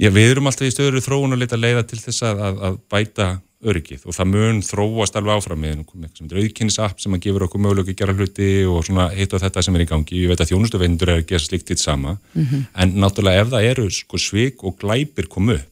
[0.00, 2.78] Já, við erum alltaf í stöður þróun og leita leiða til þess að, að, að
[2.88, 3.26] bæta
[3.60, 5.82] öryggið og það mun þróast alveg áfram með
[6.32, 9.76] auðkynnisapp sem að gefur okkur möguleik að gera hluti og svona hitt og þetta sem
[9.76, 10.22] er í gangi.
[10.22, 12.62] Ég veit að þjónustuveyndur er að gera slikt eitt sama mm -hmm.
[12.74, 15.70] en náttúrulega ef það eru sko svik og glæpir komu upp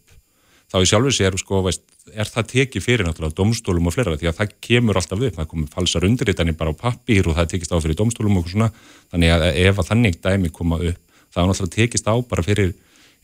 [0.69, 4.29] þá í sjálfur sér sko veist, er það tekið fyrir náttúrulega domstólum og fleira því
[4.31, 7.73] að það kemur alltaf upp, það komur falsar undirritanir bara á pappir og það tekist
[7.73, 8.69] á fyrir domstólum og svona
[9.13, 11.01] þannig að ef að þannig dæmi koma upp
[11.33, 12.75] þá náttúrulega tekist á bara fyrir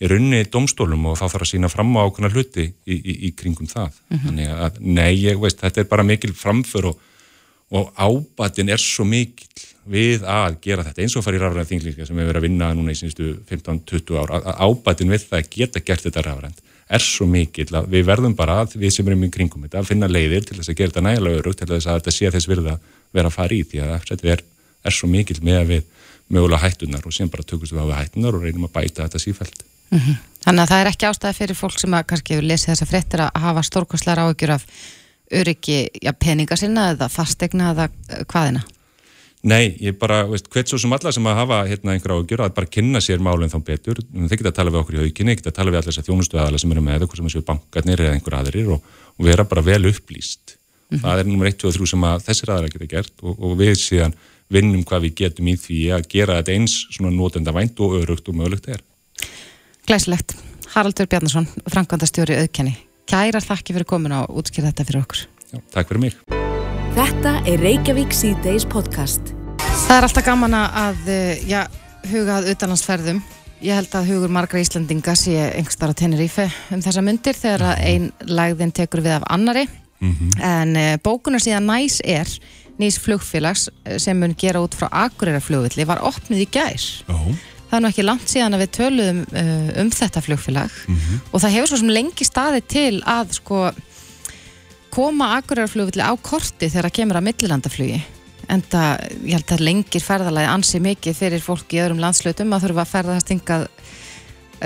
[0.01, 3.69] í domstólum og þá þarf að sína fram á ákveðna hluti í, í, í kringum
[3.71, 3.95] það.
[4.09, 4.25] Mm -hmm.
[4.27, 6.99] Þannig að, nei, ég veist, þetta er bara mikil framför og,
[7.71, 9.49] og ábatin er svo mikil
[9.85, 12.75] við að gera þetta eins og farið í rafræðan þinglíska sem við verðum að vinna
[12.75, 14.31] núna í sínustu 15-20 ár.
[14.41, 18.35] Að ábatin við það að geta gert þetta rafræðan er svo mikil að við verðum
[18.37, 20.93] bara að við sem erum í kringum þetta að finna leiðir til þess að gera
[20.93, 22.75] þetta nægilega örugt til þess að þetta sé þess virða
[23.15, 24.43] vera að fara í því að þetta er,
[24.85, 25.87] er svo mikil með að við
[26.35, 29.23] mögulega hættunar og sem bara tökumst við á við hættunar og reynum að bæta þetta
[29.23, 29.65] sífælt.
[29.91, 30.17] Mm -hmm.
[30.45, 33.41] Þannig að það er ekki ástæði fyrir fólk sem að kannski lesi þessa frettir að
[33.41, 34.67] hafa stórkostlar áökjur af
[35.33, 38.65] öryggi ja, peninga sinna eða fastegna eða eh, hvaðina?
[39.45, 42.55] Nei, ég bara, veist, hvert svo sem alla sem að hafa hérna einhverja áökjur að
[42.57, 45.51] bara kynna sér málinn þá betur, þeir geta að tala við okkur í hauginni, geta
[45.53, 48.15] að tala við allir þessar þjónustu aðalega sem eru með, eitthvað sem séu bankarnir eða
[48.17, 50.57] einhver aðrir og, og vera bara vel upplýst.
[50.57, 51.03] Mm -hmm.
[51.05, 53.59] Það er nummer 1, 2 og 3 sem að þessir aðalega geta gert og, og
[53.61, 54.17] við síðan
[54.49, 58.29] vinnum hvað við getum í því að gera þetta eins svona nótenda vænt og örugt
[58.29, 58.81] og mögulegt er.
[59.85, 60.33] Glæsilegt.
[60.73, 62.73] Haraldur Bjarnason, Frankvandastjóri auðkenni.
[63.05, 65.21] Kærar þakki fyrir komin á útskýra þetta fyrir okkur.
[65.51, 66.17] Já, takk fyrir mig.
[66.97, 69.35] Þetta er Reykjavík C-Days podcast.
[69.61, 71.61] Það er alltaf gaman að eh, já,
[72.09, 73.21] hugað utanlandsferðum.
[73.65, 78.11] Ég held að hugur margra Íslandinga sé engstar á Tenerife um þessa myndir þegar einn
[78.25, 79.69] lagðin tekur við af annari.
[80.01, 80.37] Mm -hmm.
[80.45, 82.29] En uh, bókunar síðan næs er
[82.81, 86.81] nýs flugfélags eh, sem mun gera út frá Akureyra-flugvilli var opnið í gær.
[87.05, 87.37] Já
[87.75, 91.23] það er nú ekki langt síðan að við töluðum uh, um þetta flugfélag mm -hmm.
[91.33, 93.63] og það hefur svo sem lengi staði til að sko
[94.95, 98.01] koma akureyarflugvilli á korti þegar það kemur að millilandaflugi.
[98.53, 102.67] En það, ég held að lengir ferðalagi ansi mikið fyrir fólk í öðrum landslutum að
[102.67, 103.63] þurfa að ferða það stingað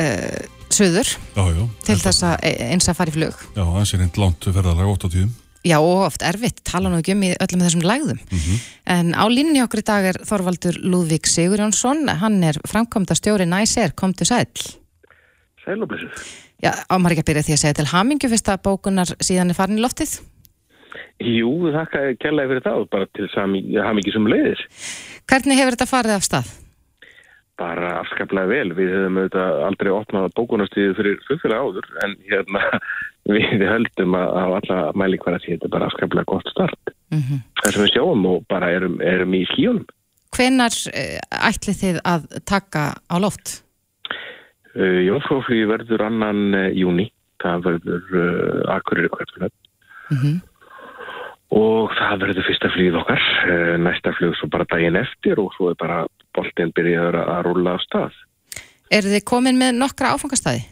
[0.03, 3.45] uh, söður já, já, til þess að eins að fara í flug.
[3.57, 5.31] Já, ansi reynd langt ferðalagi 8 tíum
[5.69, 8.21] Já, og oft erfitt, tala nú ekki um í öllum þessum lægðum.
[8.25, 8.59] Mm -hmm.
[8.97, 13.93] En á línni okkur í dag er Þorvaldur Lúðvík Sigurjónsson, hann er framkomta stjóri næser,
[13.95, 14.47] kom til sæl.
[15.65, 16.15] Sæl og blessuð.
[16.63, 19.59] Já, ámar ekki að byrja því að segja til hamingju fyrst að bókunar síðan er
[19.59, 20.21] farin í loftið?
[21.19, 24.65] Jú, þakka kærlega fyrir það, bara til hamingju sem leiðir.
[25.29, 26.51] Hvernig hefur þetta farið af stað?
[27.59, 32.81] Bara afskaplega vel, við hefum auðvitað aldrei opnað bókunarstíðu fyrir flugfélag áður, en hérna
[33.29, 37.41] við höldum að, að alla mælikværa því þetta er bara afskaplega gott start mm -hmm.
[37.61, 39.87] það sem við sjáum og bara erum, erum í skíunum
[40.37, 43.65] Hvenar eh, ætli þið að taka á loft?
[44.77, 47.09] Uh, Jónfófi verður annan uh, júni
[47.43, 50.41] það verður uh, akkurir mm -hmm.
[51.51, 53.23] og það verður fyrsta flýð okkar
[53.79, 57.79] næsta flýð svo bara daginn eftir og svo er bara boltinn byrjaður að rúla á
[57.81, 58.13] stað
[58.91, 60.65] Er þið komin með nokkra áfangastæði?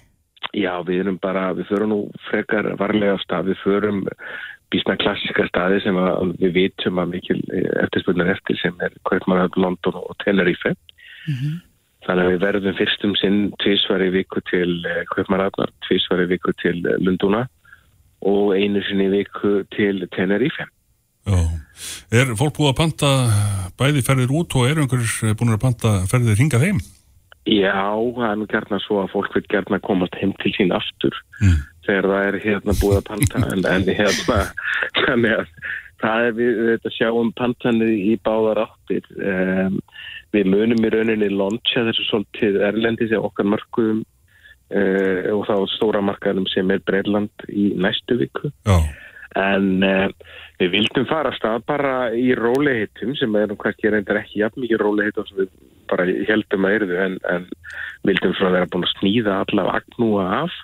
[0.55, 4.03] Já, við erum bara, við förum nú frekar varlega á stað, við förum
[4.73, 5.99] bísna klassiska staði sem
[6.41, 7.39] við vitum að mikil
[7.85, 10.75] eftirspilnar eftir sem er Kaupmannhöfn, London og Tenerife.
[11.27, 11.55] Mm -hmm.
[12.07, 17.47] Þannig að við verðum fyrstum sinn tvísvari viku til eh, Kaupmannhöfn, tvísvari viku til Lunduna
[18.21, 20.67] og einu sinni viku til Tenerife.
[21.27, 21.39] Já,
[22.13, 23.11] er fólk búið að panta
[23.79, 26.79] bæði ferðir út og er einhver búin að panta ferðir hingað heim?
[27.47, 31.15] Já, það er nú gerna svo að fólk vil gerna komast heim til sín aftur
[31.39, 31.59] mm.
[31.87, 34.39] þegar það er hérna búið að panta en, en hérna
[35.05, 35.53] þannig að
[36.03, 39.79] það er við, við sjáum pantanir í báðar áttir um,
[40.35, 46.03] við munum í rauninni launcha þessu svolítið erlendi sem okkar markuðum uh, og þá stóra
[46.05, 48.77] markaðum sem er Breitland í næstu viku Já.
[49.39, 50.11] en uh,
[50.59, 54.67] við vildum fara að stað bara í róleihitum sem er nú kannski reyndar ekki jafn
[54.67, 55.55] mikið róleihitum sem við
[55.91, 57.45] bara heldum að erðu en, en
[58.07, 60.57] vildum svona vera búin að snýða allavega agnúa af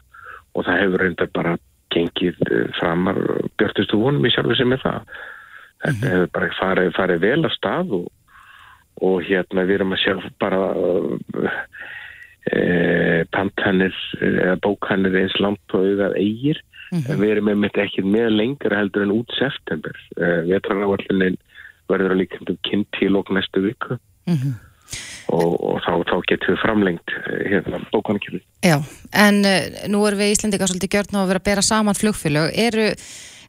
[0.53, 1.59] og það hefur reyndar bara
[1.93, 3.21] gengið eh, framar
[3.61, 5.07] björnustu vonum í sjálfu sem er það
[5.83, 6.11] þetta mm -hmm.
[6.13, 8.09] hefur bara farið, farið vel að stað og,
[9.03, 10.61] og hérna við erum að sjá bara
[12.51, 16.59] e, pantannir eða bókannir eins langt og auðvitað eigir
[16.93, 17.21] mm -hmm.
[17.21, 21.39] við erum með mitt ekki með lengra heldur en út september e, vetranávallunin
[21.89, 24.55] verður að líka um kynnt til okkur næstu viku mm -hmm.
[25.33, 27.17] Og, og þá, þá getur við framlengt
[27.51, 28.79] hérna bókannakjölu Já,
[29.25, 29.43] en
[29.93, 32.89] nú erum við Íslandika svolítið gjörn á að vera að bera saman flugfélög eru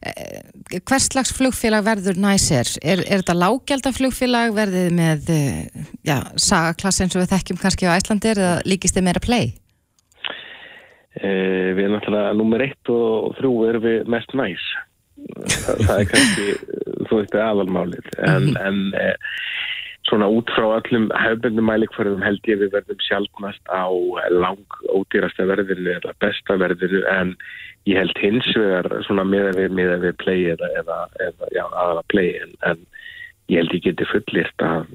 [0.04, 2.68] Eh, hvers slags flugfélag verður næsir?
[2.84, 7.96] Er, er þetta lágjaldaflugfélag verðið með eh, já, sagaklass eins og við þekkjum kannski á
[7.96, 9.54] Æslandir eða líkist þið meira play?
[11.16, 14.66] Eh, við erum náttúrulega nummer 1 og 3 erum við mest næs
[15.14, 16.46] það, það er kannski
[17.08, 18.66] þú veist aðalmálið en, mm -hmm.
[18.66, 19.14] en eh,
[20.08, 23.88] svona út frá öllum hefbundum mælikfærðum held ég við verðum sjálfnast á
[24.32, 27.32] lang ódýrasta verðinu eða besta verðinu en
[27.88, 31.50] ég held hins vegar svona með að við, með að við play eða, eða, eða
[31.56, 32.84] já, aðala play en, en
[33.52, 34.92] ég held ég geti fullirt að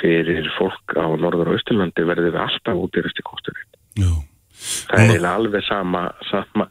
[0.00, 3.74] fyrir fólk á Norður og Östurlandi verði við alltaf útýrasti kosturinn
[4.88, 6.68] það er alveg sama, sama.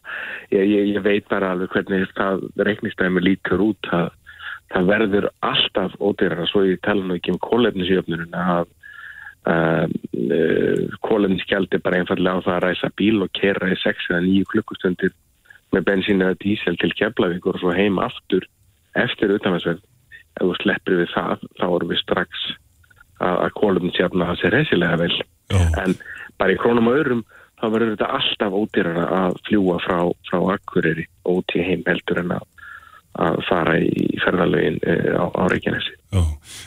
[0.51, 4.11] Ég, ég, ég veit bara alveg hvernig það reiknistæmi lítur út að
[4.71, 8.71] það verður alltaf ódýrara svo ég tala nú ekki um kólefnisjöfnurinn að
[9.43, 14.21] Uh, uh, kólefnisgjaldi bara einfallega á það að ræsa bíl og kera í 6 eða
[14.23, 15.12] 9 klukkustundir
[15.76, 18.45] með bensín eða dísel til keflavíkur og svo heim aftur
[18.95, 22.45] eftir utanvæðsverð ef þú sleppir við það þá erum við strax
[23.19, 25.62] að, að kólumn sérna að sé reysilega vel Já.
[25.84, 25.97] en
[26.39, 27.23] bara í krónum og öðrum
[27.60, 29.99] þá verður þetta alltaf ódýrara að fljúa frá,
[30.30, 31.08] frá akkuriri
[31.52, 32.47] til heim heldur en að,
[33.13, 35.97] að fara í ferðalögin uh, á, á Reykjanesi.
[36.13, 36.23] Já,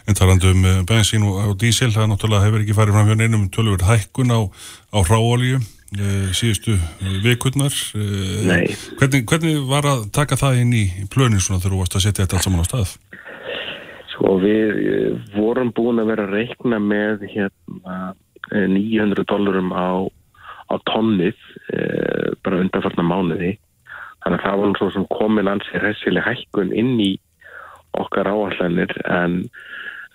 [0.06, 3.18] en talandu um eh, bensín og, og dísel það náttúrulega hefur ekki farið fram hjá
[3.18, 3.48] neinum.
[3.54, 4.40] Tölur hækkun á,
[4.94, 5.62] á ráolju
[5.94, 7.70] Eh, síðustu eh, vikurnar.
[7.94, 12.02] Eh, hvernig, hvernig var að taka það inn í plönin svona þegar þú varst að
[12.04, 12.94] setja þetta allt saman á stað?
[14.10, 14.80] Sko við
[15.36, 18.00] vorum búin að vera að reikna með hérna
[18.50, 20.10] 900 dólarum á,
[20.68, 21.38] á tonnið
[22.42, 23.54] bara undanfarnar mánuði
[24.26, 27.12] þannig að það var svo sem komin ansið resileg hækkun inn í
[27.96, 29.38] okkar áallanir en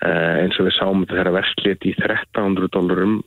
[0.03, 3.17] eins og við sáum þetta verslið í 1300 dólarum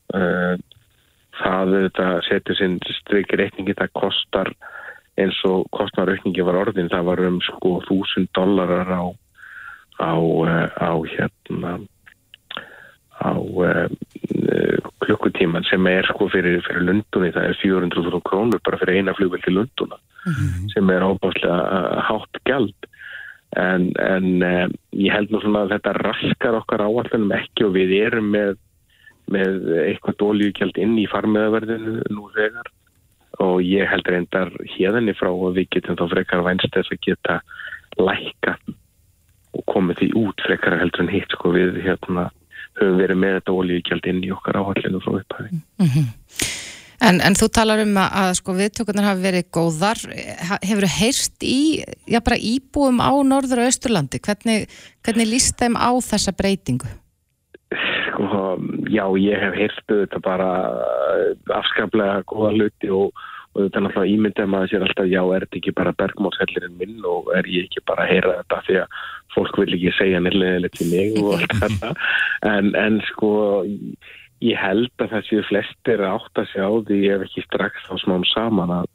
[1.41, 4.51] það þetta setur sinn streykir reikningi það kostar
[5.19, 9.03] eins og kostnaraukningi var orðin það var um sko þúsund dollarar á
[9.99, 11.79] á, eh, á hérna
[13.25, 13.87] á uh,
[15.03, 19.41] klukkutíman sem er sko fyrir, fyrir Lundunni það er 400 krónur bara fyrir eina flugvel
[19.45, 20.67] til Lunduna mm -hmm.
[20.73, 22.79] sem er ábáslega uh, hátt gæld
[23.55, 27.97] en, en uh, ég held nú svona að þetta raskar okkar áallunum ekki og við
[28.05, 28.55] erum með
[29.31, 32.69] með eitthvað dólíugjald inn í farmiðaverðinu nú þegar
[33.43, 37.39] og ég held reyndar hérðinni frá að við getum þá frekar vænst þess að geta
[37.97, 38.55] lækka
[39.55, 42.29] og komið því út frekar heldur en hitt sko við hérna
[42.79, 45.61] höfum verið með þetta ólíugjald inn í okkar áhaldinu frá upphæfi.
[45.81, 46.11] Mm -hmm.
[47.05, 49.99] En, en þú talar um að, að sko, viðtökunar hafi verið góðar.
[50.63, 54.19] Hefur þau heyrst í, já bara íbúum á Norður og Östurlandi?
[54.23, 54.69] Hvernig,
[55.03, 56.87] hvernig líst þeim á þessa breytingu?
[58.15, 58.57] sko,
[58.89, 60.49] já, ég hef heyrstu þetta bara
[61.59, 63.11] afskaplega góða hluti og,
[63.55, 67.05] og þetta er náttúrulega ímyndið maður sér alltaf, já, er þetta ekki bara bergmálshellirinn minn
[67.07, 68.97] og er ég ekki bara að heyra þetta því að
[69.35, 71.93] fólk vil ekki segja nýrlega til mig og allt þetta.
[72.55, 73.31] En, en sko
[74.43, 78.73] ég held að þessi flestir átt að sjá því hef ekki strax á smám saman
[78.81, 78.91] að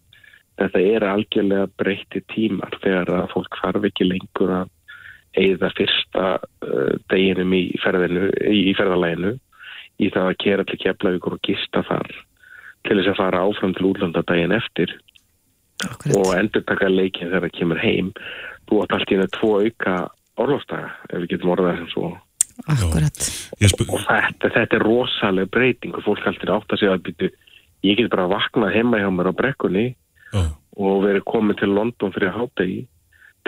[0.60, 4.70] þetta er algjörlega breytti tímar þegar að fólk farf ekki lengur að
[5.40, 9.36] eigða fyrsta uh, deginum í ferðalæginu
[10.00, 12.12] í það að kera til keflavíkur og gista þar
[12.86, 14.96] til þess að fara áfram til útlanda daginn eftir
[15.84, 16.16] Akkurat.
[16.16, 18.10] og endur taka leikin þegar það kemur heim
[18.68, 19.94] þú átt allt í það tvo auka
[20.40, 22.10] orðlófstaga ef við getum orðað sem svo
[22.68, 23.22] Akkurat
[23.88, 27.30] og þetta, þetta er rosalega breyting og fólk alltaf átt að segja að byrju,
[27.88, 29.86] ég get bara vaknað heima hjá mér á brekkunni
[30.30, 30.42] Já.
[30.76, 32.80] og verið komið til London fyrir hátegi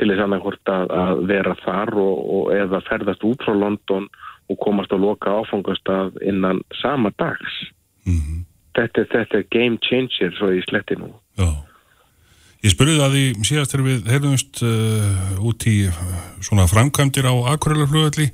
[0.01, 4.09] til þess annarkort að, að vera þar og, og eða ferðast út frá London
[4.51, 7.59] og komast að loka áfangastað innan sama dags.
[8.07, 8.41] Mm -hmm.
[8.79, 11.13] Þetta, þetta er game changer svo í sletti nú.
[11.41, 11.51] Já.
[12.63, 15.97] Ég spurði það í síðast þegar við hefðumst uh, út í uh,
[16.47, 18.29] svona framkvæmdir á Akureylarflugöldi.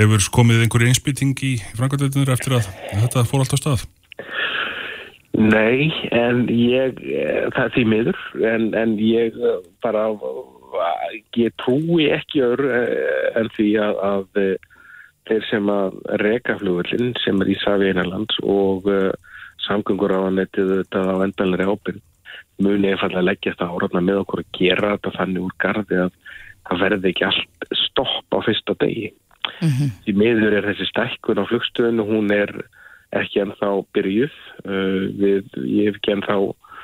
[0.00, 3.86] Hefur komið einhverju einspýting í framkvæmdirnir eftir að þetta fór allt á stað?
[5.38, 8.16] Nei, en ég, eh, það er því miður,
[8.48, 9.36] en, en ég
[9.84, 10.08] bara
[11.38, 12.72] ég trúi ekki öru
[13.38, 14.42] en því að, að
[15.28, 19.12] þeir sem að reka flugvöldin sem er í Savi Einarlands og uh,
[19.68, 22.04] samgöngur á að netið þetta á endalari ábyrg
[22.62, 26.12] muni einfallega leggja þetta áratna með okkur að gera þetta þannig úr gardi að
[26.68, 29.12] það verði ekki allt stopp á fyrsta degi.
[29.58, 29.92] Mm -hmm.
[30.04, 32.52] Því miður er þessi stækkun á flugstöðinu, hún er
[33.16, 34.34] ekki ennþá byrjuð,
[34.66, 36.36] uh, við, ég hef ekki ennþá,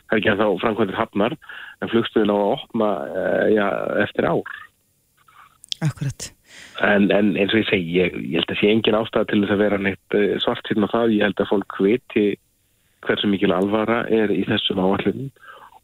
[0.06, 1.36] það er ekki ennþá framkvæmdur hafnar,
[1.82, 3.66] en flugstöðinu á að opna uh, ja,
[4.06, 4.54] eftir ár.
[5.84, 6.30] Akkurat.
[6.80, 9.54] En, en eins og ég segi, ég, ég held að sé engin ástæða til þess
[9.54, 12.26] að vera neitt uh, svart síðan á það, ég held að fólk viti
[13.06, 15.30] hversu mikil alvara er í þessum áallunum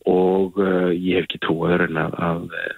[0.08, 2.76] og uh, ég hef ekki trúið að, að, að uh,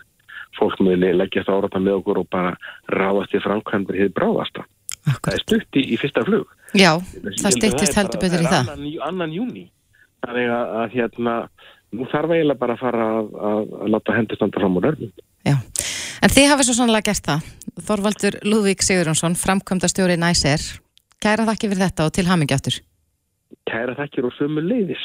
[0.58, 2.54] fólk muni leggjast áratna með okkur og bara
[2.92, 4.66] ráðast í framkvæmdur hér bráðasta.
[5.02, 5.32] Akkurat.
[5.32, 6.50] Það er stutt í, í fyrsta flug.
[6.78, 8.68] Já, það, það styrtist heldur betur í það.
[8.68, 9.64] Það er annan, annan júni.
[10.22, 11.34] Þannig að, að hérna,
[11.96, 13.08] nú þarf eiginlega bara að fara
[13.50, 15.10] að láta hendur standa fram á nörnum.
[15.42, 15.56] Já,
[16.22, 17.50] en þið hafið svo sannlega gert það.
[17.88, 20.62] Þorvaldur Lúðvík Sigurjónsson, framkvæmdastjóri Næser.
[21.22, 22.78] Kæra þakki fyrir þetta og til hamingjáttur.
[23.72, 25.04] Kæra þakkir og sömu leiðis.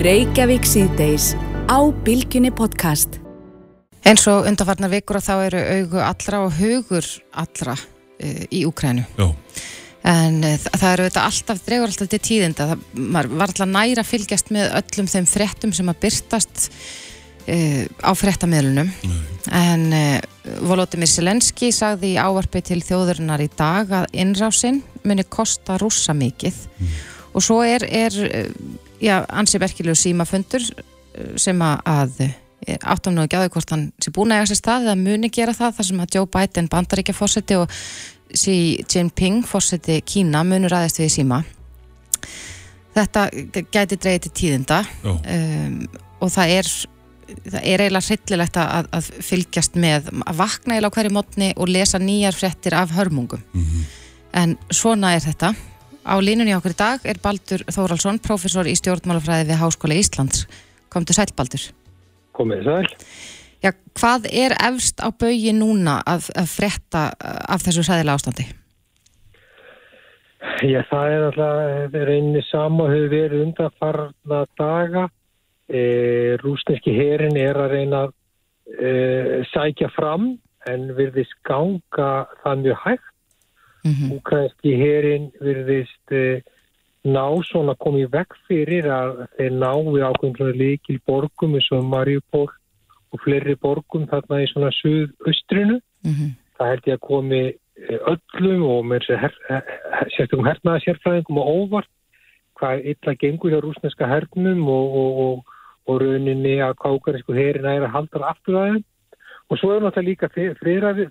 [0.00, 1.34] Reykjavík síðdeis
[1.68, 3.18] á Bilginni podcast.
[4.08, 7.04] Eins og undarfarnar vikur og þá eru augu allra og hugur
[7.36, 9.04] allra uh, í Úkrænu.
[9.18, 9.26] Já.
[10.08, 12.70] En uh, það eru þetta alltaf, dregur alltaf til tíðinda.
[12.70, 18.10] Það var alltaf næra að fylgjast með öllum þeim frettum sem að byrtast uh, á
[18.16, 18.94] frettamiðlunum.
[19.60, 19.86] En
[20.64, 26.64] Volodymyr Selenski sagði í ávarpi til þjóðurinnar í dag að innrásinn muni kosta rúsa mikið.
[26.80, 26.98] Mm.
[27.34, 28.14] Og svo er, er
[29.00, 33.86] já, ansi verkilegu símafundur eh, sem að eh, áttum nú ekki á því hvort hann
[34.02, 36.70] sé búin að eiga sér stað eða muni gera það þar sem að Joe Biden
[36.72, 37.78] bandaríkja fórseti og
[38.34, 41.40] Xi Jinping fórseti Kína munur aðeins við síma.
[42.96, 43.28] Þetta
[43.72, 45.76] gæti dreyið til tíðinda um,
[46.18, 46.70] og það er
[47.28, 52.00] það er eiginlega hryllilegt að, að fylgjast með, að vakna eiginlega hverju mótni og lesa
[52.02, 53.42] nýjar frettir af hörmungum.
[53.52, 53.84] Mm -hmm.
[54.32, 55.54] en svona er þetta
[56.08, 60.46] Á línunni okkur í dag er Baldur Þóraldsson, professor í stjórnmálafræði við Háskóla Íslands.
[60.88, 61.66] Komdu sæl, Baldur.
[62.32, 62.86] Komið sæl.
[63.60, 68.46] Já, hvað er efst á baui núna að, að fretta uh, af þessu sæðilega ástandi?
[70.64, 75.04] Já, það er alltaf reynið sama hefur verið undanfarna daga.
[75.68, 75.80] E,
[76.40, 78.14] rúsneski herin er að reyna að
[78.80, 78.92] e,
[79.50, 80.30] sækja fram
[80.70, 83.07] en virðist ganga það mjög hægt
[83.88, 84.14] Mm -hmm.
[84.16, 86.42] Úkrænski herin virðist eh,
[87.04, 90.02] ná svona komið vekk fyrir að þeir ná við
[90.36, 92.50] svona líkil borgum eins og Mariupol
[93.12, 95.80] og fleiri borgum þarna í svona suðaustrinu.
[96.04, 96.30] Mm -hmm.
[96.58, 97.42] Það held ég að komi
[97.88, 99.34] eh, öllum og með her,
[100.16, 101.92] sérstökum hernaða sérfræðingum og óvart
[102.58, 105.44] hvað illa gengur hjá rúsneska hernum og, og, og,
[105.86, 108.86] og rauninni að kákarísku herin er að halda aftur aðeins.
[109.48, 110.28] Og svo er náttúrulega líka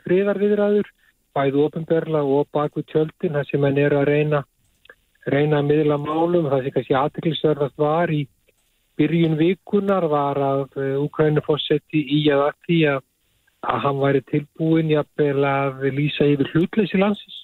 [0.06, 0.90] friðarviðræður
[1.38, 4.44] bæðu ofinberla og baku tjöldin þar sem henn er að reyna
[5.28, 8.22] reyna að miðla málum það sem kannski aðtiklisverðast var í
[8.98, 13.02] byrjun vikunar var að Ukrænu eh, í að því að,
[13.68, 17.42] að hann væri tilbúin jafnvel að lýsa yfir hlutleysi landsins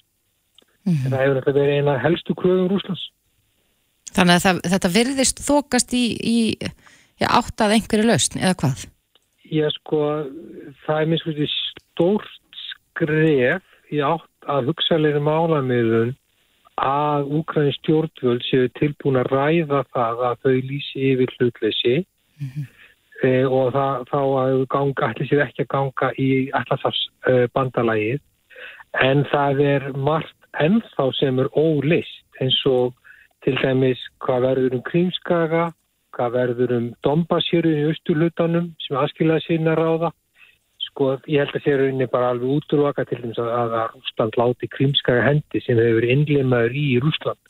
[0.84, 1.04] mm -hmm.
[1.04, 3.10] en það hefur alltaf verið eina helstu kröðum Rúslands
[4.14, 6.38] Þannig að það, þetta virðist þokast í, í
[7.18, 8.84] já, átt að einhverju lausn eða hvað?
[9.50, 10.00] Já sko
[10.86, 12.60] það er minnst stórt
[12.94, 16.14] skref í átt að hugsalegri málamiðun
[16.84, 21.96] að Úkræni stjórnvöld séu tilbúin að ræða það að þau lýsi yfir hlutleysi.
[22.40, 22.64] Mm -hmm.
[23.22, 28.20] e, og það, þá að ganga, allir séu ekki að ganga í allarsafs e, bandalagið
[29.02, 32.94] en það er margt ennþá sem er ólist eins og
[33.44, 35.64] til dæmis hvað verður um krímskaga,
[36.14, 40.10] hvað verður um dombasjörðin í austurlutanum sem aðskiljaði sína ráða
[40.94, 44.70] sko, ég held að sé rauninni bara alveg útrúaka til þess að, að Rúsland láti
[44.70, 47.40] krimskaga hendi sem hefur innlimaður í Rúsland.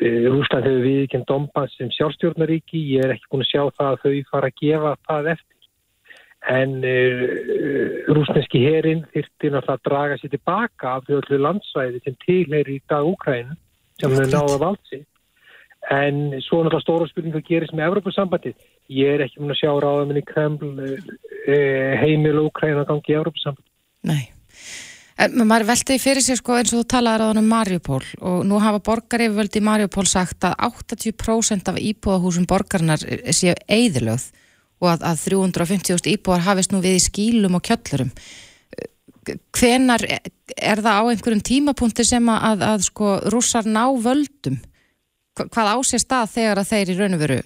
[0.00, 4.04] Eh, Rúsland hefur viðkjönd Dombas sem sjálfstjórnaríki, ég er ekki búin að sjá það að
[4.04, 5.56] þau fara að gefa það eftir.
[6.48, 7.24] En uh,
[8.16, 12.84] rúsneski herin þyrtti náttúrulega að draga sér tilbaka af því öllu landsvæði sem tilheyri í
[12.88, 13.50] dag Úkræn
[14.00, 15.02] sem þau náða valdsi.
[15.92, 18.56] En svo náttúrulega stóra spurninga gerist með Evropasambandið.
[18.90, 20.74] Ég er ekki mun að sjá ráðamenni Kreml
[21.50, 23.64] Eh, heimil og Ukraina gangi í Európa-samband.
[24.08, 24.28] Nei.
[25.20, 28.60] En maður veltiði fyrir sér sko eins og þú talaði ráðan um Mariupól og nú
[28.60, 33.02] hafa borgaryfirvöldi í Mariupól sagt að 80% af íbúðahúsum borgarnar
[33.36, 34.30] séu eðilögð
[34.80, 38.14] og að, að 350.000 íbúðar hafist nú við í skílum og kjöllurum.
[39.56, 44.56] Hvenar er það á einhverjum tímapunkti sem að, að, sko rússar ná völdum?
[45.36, 47.40] Hvað ásést það þegar að þeir í raun og veru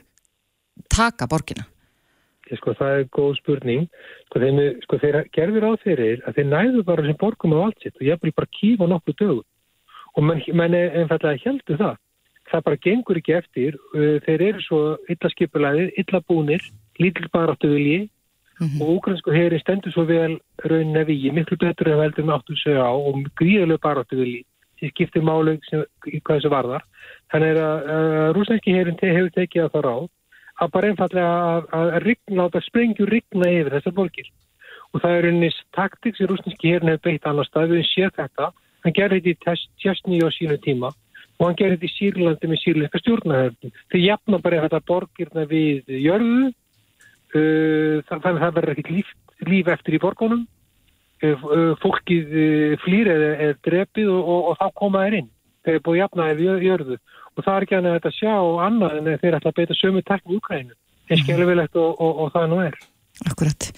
[0.92, 1.66] taka borgina?
[2.52, 3.84] Sko, það er góð spurning.
[4.28, 7.84] Sko, þeim, sko, þeir gerður á þeirrir að þeir næðu bara sem borgum á allt
[7.84, 9.46] sitt og ég vil bara kýfa nokkuð dögum.
[10.14, 12.00] Og menn, menn er einfallega heldur það.
[12.50, 13.78] Það bara gengur ekki eftir.
[13.96, 16.66] Uh, þeir eru svo illa skipulæðir, illa búnir,
[17.00, 18.10] lítil baráttu vilji
[18.60, 18.82] mm -hmm.
[18.82, 22.56] og ukrainsku heyri stendur svo vel raunin ef ég, miklu betur en veldur með áttu
[22.56, 24.44] segja á og gríðilega baráttu vilji
[24.78, 25.58] sem skiptir málu
[26.06, 26.82] í hvað þessu varðar.
[27.32, 30.08] Þannig að uh, rúsnænski heyrin hefur tekið að það ráð
[30.62, 34.28] að bara einfallega að, að rigna, að sprengju rigna yfir þessar borgir.
[34.94, 38.50] Og það er einnig taktik sem rúsnænski heyrin hefur beitt annar stað við séð þetta.
[38.84, 40.92] Hann gerði þetta í testni á sínu tíma
[41.34, 43.72] og hann gerði þetta í Sýrlandi með sýrleika stjórnahöfn.
[43.90, 46.50] Þeir jafna bara þetta borgirna við jörðu,
[47.34, 49.14] uh, þannig að það verður ekkit líf,
[49.50, 50.44] líf eftir í borgunum.
[51.24, 55.30] Uh, fólkið uh, flýr eða, drefið og, og, og þá koma þeir inn.
[55.64, 56.96] Þeir er búið jafnaðið við jörðu
[57.34, 58.34] og það er ekki að sjá
[58.68, 60.74] annað en þeir ætla að beita sömu takk í Ukraínu.
[61.04, 62.80] Það er skjálfilegt og, og, og það nú er.
[63.30, 63.70] Akkurat.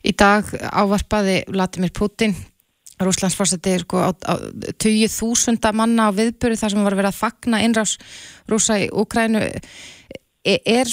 [0.00, 2.34] Í dag ávarpaði Vladimir Putin
[3.00, 4.34] Rúslandsforseti er sko á, á
[4.76, 7.96] 20.000 manna á viðböru þar sem var verið að fagna innrás
[8.50, 10.90] rúsa í Ukrænu e, er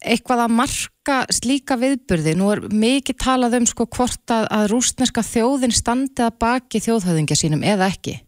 [0.00, 2.34] eitthvað að marka slíka viðbörði?
[2.36, 7.40] Nú er mikið talað um sko hvort að, að rúsneska þjóðin standið að baki þjóðhauðingja
[7.40, 8.18] sínum eða ekki.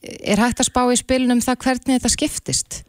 [0.00, 2.80] Er hægt að spá í spilnum það hvernig þetta skiptist?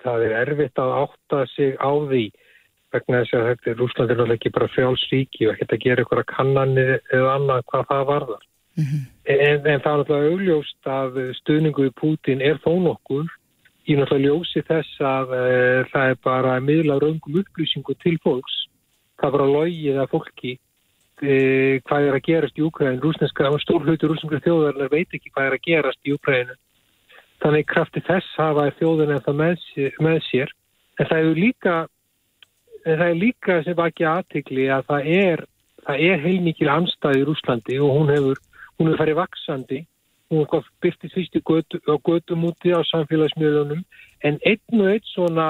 [0.00, 2.24] Það er erfitt að átta sig á því
[2.92, 6.22] vegna þess að þetta er Rúsland náttúrulega ekki bara frjálsríki og ekkert að gera ykkur
[6.22, 8.46] að kannanir eða annað hvað það varðar.
[8.78, 9.02] Mm -hmm.
[9.34, 13.28] en, en það er náttúrulega augljóst að stuðningu í Pútin er þó nokkur
[13.86, 15.44] í náttúrulega ljósi þess að e,
[15.92, 18.56] það er bara miðla raungum upplýsingu til fólks.
[19.20, 20.52] Það var að logið að fólki
[21.22, 23.00] e, hvað er að gerast í Úkræðin.
[23.04, 26.56] Rúsneska, stór hlutur rúsneska þjóðarnar veit ekki hvað er að gerast í Úkræðinu.
[27.40, 29.68] Þannig krafti þess hafa þjóðin en það með
[30.04, 30.52] með sér.
[30.98, 31.76] En það hefur líka
[32.84, 35.44] en það er líka sem ekki aðtikli að það er,
[35.86, 38.42] það er heilmikil anstæði í Rúslandi og hún hefur,
[38.78, 39.80] hún hefur farið vaksandi
[40.30, 43.82] hún hefur byrtið fyrst í götu, götum úti á samfélagsmiðlunum
[44.26, 45.48] en einn og einn svona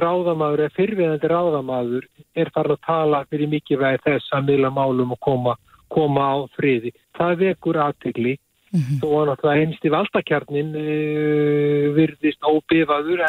[0.00, 5.14] ráðamadur eða fyrfiðandi ráðamadur er farin að tala fyrir mikið vegi þess að miðla málum
[5.16, 5.56] og koma,
[5.92, 6.92] koma á friði.
[7.18, 9.00] Það vekur aðtikli mm -hmm.
[9.00, 13.24] þó að náttúrulega einst í valdakjarnin uh, eh, virðist óbifaður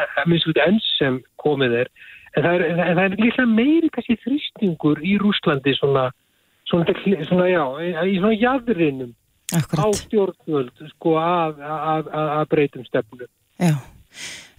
[0.67, 1.89] enn sem komið er
[2.37, 6.07] En það er, en það er líka meiri kannski þrýstingur í Rúslandi svona,
[6.69, 6.93] svona,
[7.25, 7.63] svona já,
[8.05, 9.13] í svona jæðurinnum
[9.57, 13.29] á stjórnvöld sko að, að, að breytum stefnu.
[13.57, 13.73] Já,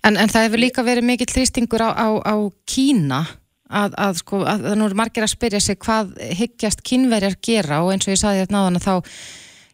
[0.06, 2.34] en, en það hefur líka verið mikill þrýstingur á, á, á
[2.68, 3.24] Kína
[3.68, 7.92] að, að sko, að nú er margir að spyrja sig hvað higgjast kínverjar gera og
[7.92, 9.12] eins og ég saði þetta náðan að þá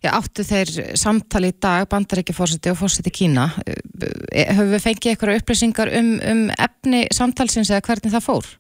[0.05, 0.71] Já, áttu þeir
[1.01, 3.47] samtali í dag, bandaríkjafórseti og fórseti Kína.
[3.57, 8.51] Höfum við fengið eitthvað upplýsingar um, um efni samtalsins eða hvernig það fór?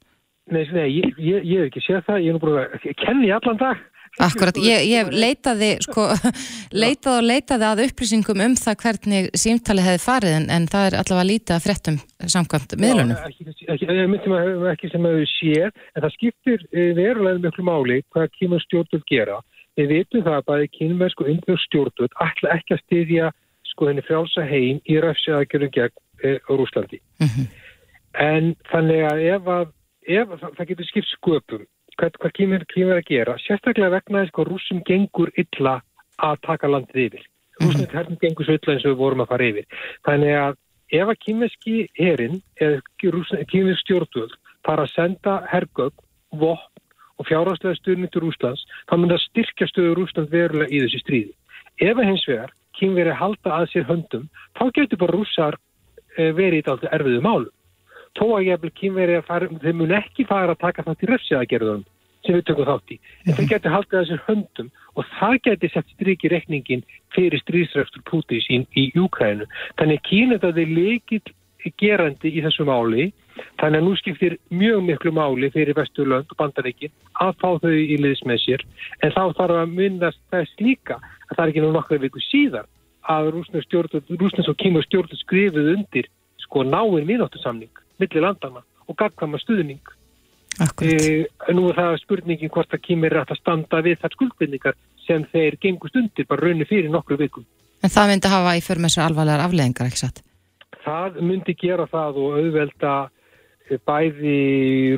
[0.54, 3.32] Nei, nei ég, ég, ég hef ekki séð það, ég er nú bara að kenni
[3.36, 3.84] allan dag.
[4.22, 6.06] Akkurat, ég, ég leitaði, sko,
[6.84, 10.98] leitaði og leitaði að upplýsingum um það hvernig símtali hefði farið en, en það er
[11.00, 11.98] allavega lítið að frettum
[12.34, 13.16] samkvæmt miðlunum.
[13.16, 17.60] Já, ekki, ekki, ekki, ekki sem að við séð, en það skiptir eh, verulega mjög
[17.66, 19.40] máli hvað kýmur stjórnum gera
[19.78, 23.30] Við veitum það að bæði kynversk og innbjörg stjórnvöld ætla ekki að styðja
[23.72, 27.00] sko henni frjálsa heim í röfsiðagjörðum gegn e, Rúslandi.
[27.18, 27.48] Mm -hmm.
[28.22, 29.72] En þannig að ef, að,
[30.06, 31.64] ef það getur skipt sköpum,
[31.98, 35.80] hvað, hvað kynverð að gera, sérstaklega vegna þess að rúsum gengur illa
[36.18, 37.24] að taka landið yfir.
[37.60, 37.94] Rúsum mm -hmm.
[37.94, 39.66] herrum gengur svo illa eins og við vorum að fara yfir.
[40.06, 40.54] Þannig að
[41.00, 44.34] ef að kynverski herin eða kynversk stjórnvöld
[44.64, 45.94] fara að senda hergögg,
[46.32, 46.72] vopn
[47.18, 51.34] og fjárháslega stuðning til Rúslands, þá mun það styrkja stöður Rúsland verulega í þessi stríði.
[51.78, 54.26] Ef að hins vegar kynveri halda að sér höndum,
[54.58, 55.58] þá getur bara rússar
[56.18, 57.50] eh, verið í þetta erfiðu málu.
[58.18, 61.10] Tó að ég hefði kynveri að fara, þeir mun ekki fara að taka það til
[61.12, 61.86] refsiðagerðunum
[62.24, 62.98] sem við tökum þátt í.
[63.26, 68.04] En þeir getur haldið sér höndum og það getur sett stryk í rekningin fyrir stríðsrefstur
[68.08, 69.48] Pútis í, í Júkrænu.
[69.80, 71.20] Þannig að Kína þetta er leikil
[71.80, 73.10] gerandi í þessu máli
[73.60, 76.92] Þannig að nú skiptir mjög miklu máli fyrir Vesturlönd og Bandaríkin
[77.22, 78.64] að fá þau í liðs með sér
[79.02, 82.68] en þá þarf að myndast þess líka að það er ekki nú nokkru viku síðar
[83.14, 86.10] að Rúsnes og Kíma stjórnum skrifuð undir
[86.44, 89.80] sko náinn viðnáttusamning millir landana og gagkama stuðning.
[90.54, 91.24] E,
[91.56, 94.76] nú er það spurningin hvort að Kíma er að standa við þar skuldbindningar
[95.06, 97.46] sem þeir gengust undir bara raunir fyrir nokkru vikum.
[97.82, 100.22] En það myndi hafa í förmessu alvarlegar afleðingar, ekki satt?
[100.84, 102.94] Það myndi gera það og auðvelda
[103.88, 104.38] bæði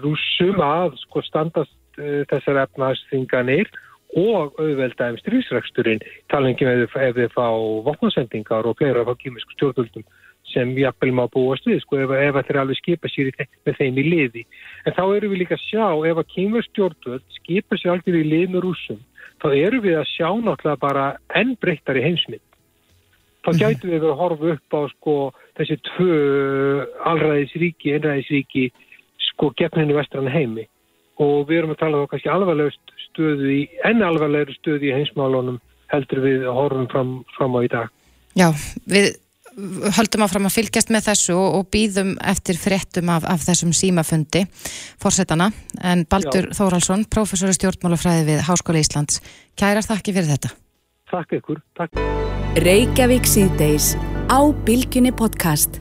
[0.02, 3.70] rúsum að sko standast uh, þessar efnaðsþinganir
[4.16, 7.46] og auðvelda um strísræksturinn talingum ef þið fá
[7.86, 10.06] vopnarsendingar og fleira frá kýmisku stjórnvöldum
[10.52, 13.32] sem jafnvel má búast við sko ef, ef þeir alveg skipa sér
[13.66, 14.46] með þeim í liði.
[14.86, 18.54] En þá eru við líka að sjá ef að kýmverstjórnvöld skipa sér aldrei í lið
[18.54, 19.02] með rúsum
[19.42, 22.44] þá eru við að sjá náttúrulega bara enn breyttar í heimsmynd.
[23.44, 23.58] Þá mhm.
[23.62, 25.16] gætu við að horfa upp á sko
[25.58, 26.16] þessi tvö
[27.10, 28.70] allræðisríki, einræðisríki
[29.30, 30.66] sko gegn henni vestrann heimi
[31.22, 35.60] og við erum að tala um kannski alvarlegust stöðu í, enn alvarlegur stöðu í heimsmálunum
[35.92, 37.94] heldur við að horfum fram, fram á í dag.
[38.36, 38.50] Já,
[38.84, 39.14] við
[39.96, 43.72] höldum að fram að fylgjast með þessu og, og býðum eftir fréttum af, af þessum
[43.76, 44.44] símafundi
[45.02, 45.48] fórsetana
[45.80, 46.58] en Baldur Já.
[46.60, 49.22] Þóraldsson, professor í stjórnmálafræði við Háskóla Íslands,
[49.56, 50.52] kærar þakki fyrir þetta.
[51.12, 51.98] Takk ykkur, takk.
[52.64, 53.94] Reykjavík síðdeis
[54.28, 55.80] á Bilginni podcast.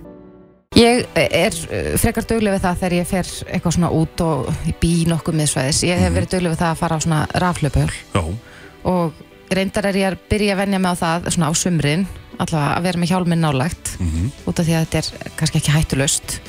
[0.76, 1.55] Ég er
[1.99, 4.49] frekar dögleg við það þegar ég fer eitthvað svona út og
[4.82, 5.86] bý nokkuð miðsvæðis.
[5.88, 6.17] Ég hef mhm.
[6.19, 8.26] verið dögleg við það að fara á svona raflöpuhjól
[8.91, 9.23] og
[9.55, 12.05] reyndar er ég að byrja að venja mig á það svona á sumrin,
[12.39, 14.29] allavega að vera með hjálminn nálægt mm -hmm.
[14.45, 16.39] út af því að þetta er kannski ekki hættulöst.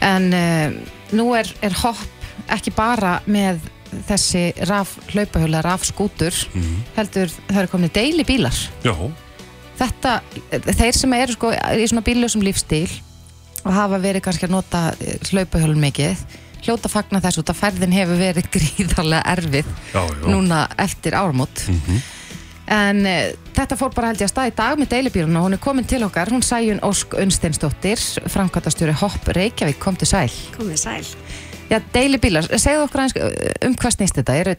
[0.00, 0.68] En uh,
[1.12, 3.60] nú er, er hopp ekki bara með
[4.08, 6.78] þessi raflöpuhjól eða rafskútur, mm -hmm.
[6.96, 8.56] heldur það eru komin deili bílar.
[8.82, 8.94] Já.
[9.78, 12.90] Þetta, þeir sem eru sko í svona bíljósum lífstíl
[13.64, 16.16] og hafa verið kannski að nota eh, hlaupahjólun mikið
[16.64, 20.26] hljóta fagna þess út að ferðin hefur verið gríðarlega erfið já, já.
[20.28, 22.02] núna eftir ármót mm -hmm.
[22.66, 23.16] En e,
[23.56, 25.88] þetta fór bara held ég að stað í dag með deilibýruna og hún er komin
[25.88, 28.02] til okkar hún Sæjun Ósk Unsteinsdóttir
[28.32, 31.14] framkvæmtastjóri Hopp Reykjavík, kom til sæl komið sæl
[31.70, 33.16] Já, deilibýlar, segðu okkur eins
[33.64, 34.56] um hvað snýst þetta eru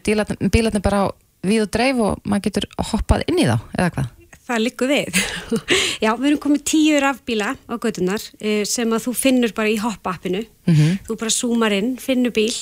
[0.50, 1.14] bílarnir bara á
[1.46, 4.12] við og dreif og maður getur hoppað inn í þá, eða hvað?
[4.46, 5.20] það likur við.
[6.04, 9.78] Já, við erum komið tíu rafbíla á gödunar eh, sem að þú finnur bara í
[9.82, 10.44] hopp-appinu.
[10.66, 10.98] Mm -hmm.
[11.08, 12.54] Þú bara zoomar inn, finnur bíl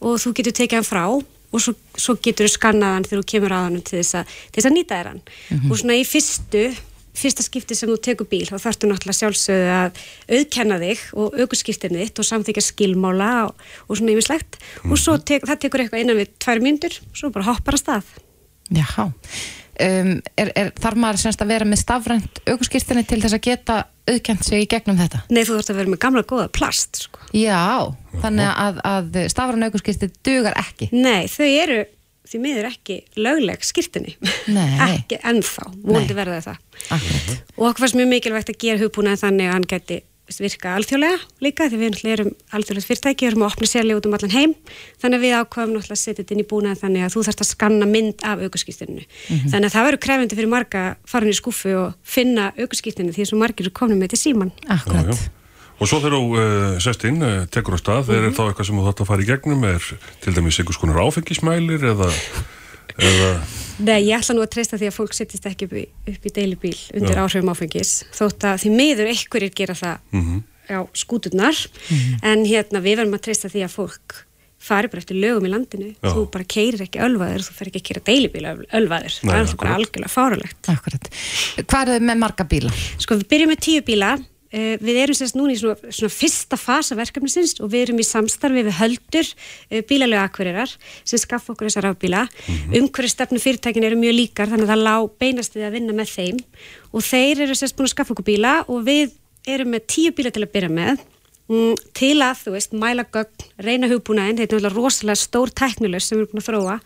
[0.00, 1.06] og þú getur tekið hann frá
[1.54, 4.34] og svo, svo getur þú skannað hann þegar þú kemur að hann til þess að,
[4.50, 5.22] til þess að nýta þér hann.
[5.22, 5.70] Mm -hmm.
[5.70, 6.62] Og svona í fyrstu,
[7.14, 9.90] fyrsta skipti sem þú tekur bíl, þá þarfst þú náttúrulega sjálfsögðu að
[10.34, 13.54] auðkenna þig og aukurskiptinu þitt og samþykja skilmála og,
[13.88, 14.58] og svona yfirslegt.
[14.58, 14.92] Mm -hmm.
[14.92, 17.82] Og svo tek, það tekur eitthvað innan við tvær myndur og svo bara hoppar að
[17.84, 18.06] stað.
[18.70, 19.12] Jáhá.
[19.82, 23.78] Um, er, er, þarf maður semst að vera með stafrænt aukurskýrstinni til þess að geta
[24.06, 25.24] auðkjent sig í gegnum þetta?
[25.32, 27.24] Nei, þú þurft að vera með gamla góða plast sko.
[27.34, 27.90] Já,
[28.22, 31.80] þannig að, að stafrænt aukurskýrsti dugar ekki Nei, þau eru
[32.24, 34.14] því miður ekki lögleg skýrtinni
[34.88, 36.60] ekki ennþá, múndi verða það
[36.96, 37.32] Akkurat.
[37.58, 39.98] og okkur fannst mjög mikilvægt að gera hugbúna þannig að hann geti
[40.32, 44.16] virka alþjóðlega líka því við erum alþjóðlega fyrirtæki, við erum að opna sérlega út um
[44.16, 44.54] allan heim
[45.02, 47.44] þannig að við ákvæmum náttúrulega að setja þetta inn í búnaði þannig að þú þarfst
[47.44, 49.04] að skanna mynd af aukurskýrtinu.
[49.04, 49.50] Mm -hmm.
[49.52, 53.40] Þannig að það verður krefindi fyrir marga farin í skuffu og finna aukurskýrtinu því að
[53.44, 54.52] margir eru komin með til síman.
[54.68, 55.06] Akkurat.
[55.06, 55.44] Já, já.
[55.80, 58.26] Og svo þegar þú uh, sest inn, uh, tekur á stað, mm -hmm.
[58.26, 59.82] er þá eitthvað sem þú þarfst að fara í gegnum, er
[60.22, 62.08] til dæmis einhvers konar áfengismælir eða
[62.98, 63.30] Eða...
[63.82, 66.34] Nei, ég ætla nú að treysta því að fólk sittist ekki upp í, upp í
[66.34, 70.44] deilibíl undir áhrifum áfengis þótt að því miður einhverjir gera það mm -hmm.
[70.70, 72.18] á skúturnar mm -hmm.
[72.22, 74.24] en hérna við verðum að treysta því að fólk
[74.64, 76.12] fari bara eftir lögum í landinu Já.
[76.14, 79.42] þú bara keirir ekki ölvaður þú fer ekki að keira deilibíl ölvaður Nei, það er
[79.42, 81.10] alltaf bara algjörlega fáralegt Akkurat.
[81.68, 82.72] Hvað er þau með marga bíla?
[82.98, 84.18] Sko við byrjum með tíu bíla
[84.54, 88.62] við erum sérst núna í svona, svona fyrsta fasa verkefnisins og við erum í samstarfi
[88.66, 89.30] við höldur
[89.70, 92.26] eh, bílalögu akverirar sem skaffa okkur þessar rafbíla.
[92.28, 92.76] Mm -hmm.
[92.82, 96.08] Umhverju stefnu fyrirtækin eru mjög líkar þannig að það lá beinast við að vinna með
[96.16, 96.38] þeim
[96.92, 99.10] og þeir eru sérst búin að skaffa okkur bíla og við
[99.46, 100.98] erum með tíu bíla til að byrja með
[101.48, 106.08] um, til að, þú veist, mæla gögn, reyna hugbúnaðin, þetta er náttúrulega rosalega stór tæknilegs
[106.08, 106.76] sem við erum búin að þróa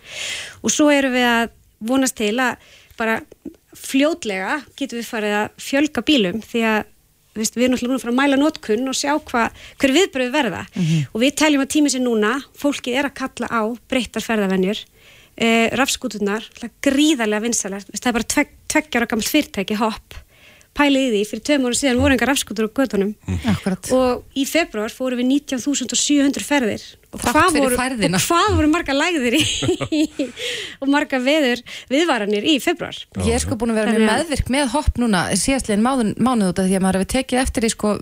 [0.63, 2.57] og svo erum við að vonast til að
[2.99, 3.21] bara
[3.79, 6.81] fljótlega getum við farið að fjölga bílum því að
[7.39, 10.63] við erum náttúrulega búin að fara að mæla nótkunn og sjá hva, hver viðbröðu verða.
[10.75, 11.09] Mm -hmm.
[11.13, 14.79] og við teljum að tímið sér núna, fólkið er að kalla á breyttar ferðavennjur
[15.37, 16.43] eh, rafskútunar,
[16.83, 20.19] gríðarlega vinsalega, það er bara tveg, tveggjar og gammalt fyrirtæki hopp
[20.79, 21.23] pælið í því.
[21.31, 23.95] Fyrir töm ára síðan voru engar rafskútur á gödunum mm.
[23.97, 26.85] og í februar fóru við 19.700 ferðir
[27.17, 27.77] hvað voru,
[28.21, 30.03] hvað voru marga lægðir í
[30.83, 34.73] og marga veður viðvaranir í februar Ég er sko búin að vera með meðvirk með
[34.75, 37.95] hopp núna síðastlegin mánuð út af því að maður hefur tekið eftir því sko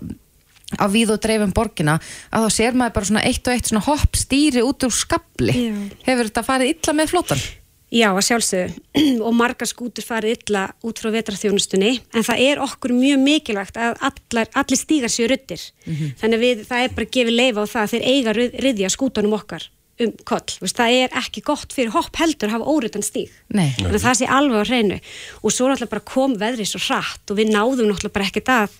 [0.75, 1.95] á við og dreifum borgina
[2.35, 5.55] að þá sér maður bara svona eitt og eitt svona hopp stýri út úr skabli
[5.55, 5.77] Já.
[6.09, 7.45] hefur þetta farið illa með flótan?
[7.87, 8.81] Já, að sjálfsögðu.
[9.27, 13.95] Og marga skútur farið illa út frá vetraþjónustunni en það er okkur mjög mikilvægt að
[14.09, 16.13] allar, allir stígar séu ruttir mm -hmm.
[16.19, 18.33] þannig við, það er bara að gefa leifa á það að þeir eiga
[18.67, 23.05] riðja skútunum okkar um koll, það er ekki gott fyrir hopp heldur að hafa órutan
[23.05, 23.31] stíg.
[23.49, 24.99] Þannig að það sé alveg á hreinu.
[25.41, 28.77] Og svo náttúrulega bara kom veðrið svo hratt og við náðum náttúrulega bara ekkert að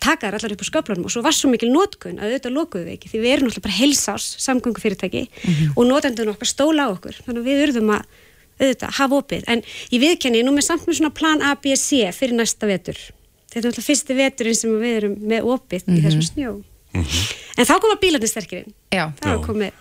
[0.00, 1.04] taka þær allar upp á sköflunum.
[1.04, 3.66] Og svo var svo mikil nótkun að auðvitað lokuðu við ekki því við erum náttúrulega
[3.66, 5.76] bara heilsás samgöngu fyrirtæki mm -hmm.
[5.76, 7.20] og nótendun okkar stóla á okkur.
[7.26, 8.02] Þannig að við urðum að
[8.58, 12.10] auðvitað, hafa opið, en ég viðkenni nú með samt með svona plan A, B, C
[12.12, 12.98] fyrir næsta vetur.
[13.48, 15.98] Þetta er alltaf fyrsti veturinn sem við erum með opið mm -hmm.
[15.98, 16.32] í þessum mhm.
[16.32, 16.52] snjó.
[16.88, 17.34] Mm -hmm.
[17.58, 19.12] en þá koma bílarnir sterkirinn Já,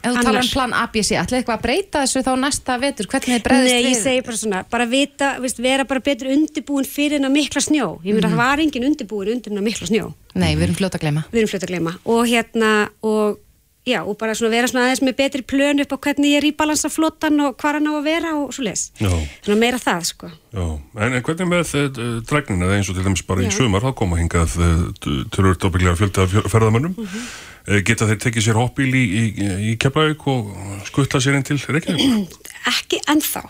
[0.04, 3.36] En þú talar um plan ABC, ætlaði eitthvað að breyta þessu þá næsta vetur, hvernig
[3.36, 3.84] þið breyðist við?
[3.84, 7.62] Nei, ég segi bara svona, bara vita, veist, vera bara betur undirbúin fyrir hennar mikla
[7.62, 7.88] snjó.
[8.04, 8.26] Ég myndi mm -hmm.
[8.28, 10.14] að það var engin undirbúin undir hennar mikla snjó.
[10.36, 13.40] Nei, við erum fljóta að glema Við erum fljóta að glema og hérna, og
[13.88, 16.48] Já, og bara svona vera svona aðeins með betri plön upp á hvernig ég er
[16.50, 18.90] í balansaflottan og hvað hann á að vera og svo les.
[19.00, 19.08] Já.
[19.08, 20.32] Þannig að meira það, sko.
[20.58, 20.66] Já,
[21.06, 23.48] en, en hvernig með uh, dregnina, eins og til dæmis bara Já.
[23.48, 26.98] í sömur, þá koma hingað uh, eh, tölvöld ábygglega fjölda ferðamönnum.
[26.98, 27.32] Mm -hmm.
[27.70, 29.24] uh, geta þeir tekið sér hoppíl í, í,
[29.72, 30.52] í Keflavík og
[30.92, 32.38] skutta sér inn til Reykjavík?
[32.76, 33.48] Ekki ennþá.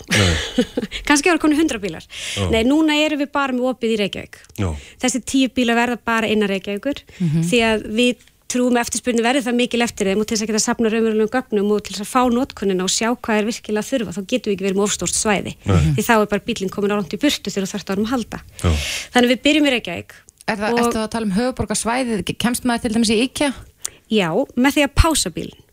[1.10, 2.06] Kanski ára konu hundra bílar.
[2.38, 2.46] Já.
[2.54, 4.42] Nei, núna erum við bara með opið í Reykjavík.
[5.02, 8.14] Þessi tíu bílar verða bara innan Reykjavíkur mm -hmm.
[8.48, 11.32] Að trúum eftirspurni verði það mikil eftir þeim og til þess að geta sapna raunverulegum
[11.34, 14.52] gögnum og til þess að fá notkunina og sjá hvað er virkilega þurfa þá getum
[14.52, 15.92] við ekki verið með ofstórt svæði Nei.
[15.98, 18.42] því þá er bara bílinn komin á ránt í burtu þegar það þarf að halda
[18.64, 18.70] Já.
[19.16, 20.18] þannig við byrjum í Reykjavík
[20.48, 20.94] Er það, og...
[20.96, 23.50] að tala um höfuborgarsvæði kemst maður til dæmis í IKEA?
[24.08, 25.66] Já, með því að pása bílinn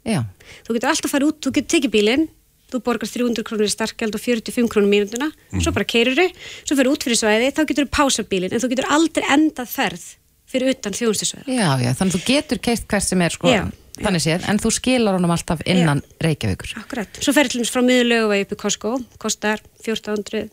[0.67, 2.27] þú getur alltaf að fara út, þú getur tekið bílinn
[2.75, 5.63] þú borgar 300 krónur í starkjald og 45 krónur mínunduna, mm.
[5.63, 6.27] svo bara keirur þau
[6.67, 9.71] svo fyrir út fyrir svæði, þá getur þú pása bílinn en þú getur aldrei endað
[9.71, 10.07] ferð
[10.55, 11.47] fyrir utan þjónustisvæða.
[11.51, 13.63] Já, já, þannig að þú getur keitt hvert sem er sko, já,
[13.99, 16.17] þannig séð, en þú skilar honum alltaf innan já.
[16.29, 16.75] Reykjavíkur.
[16.83, 20.47] Akkurat, svo ferir til og meins frá miðurlegu upp í Costco, kostar 1400,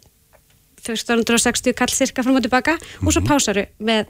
[0.81, 3.07] 1460 kall cirka frá mjög tilbaka mm -hmm.
[3.07, 3.29] og svo mhm.
[3.29, 4.05] pásaru með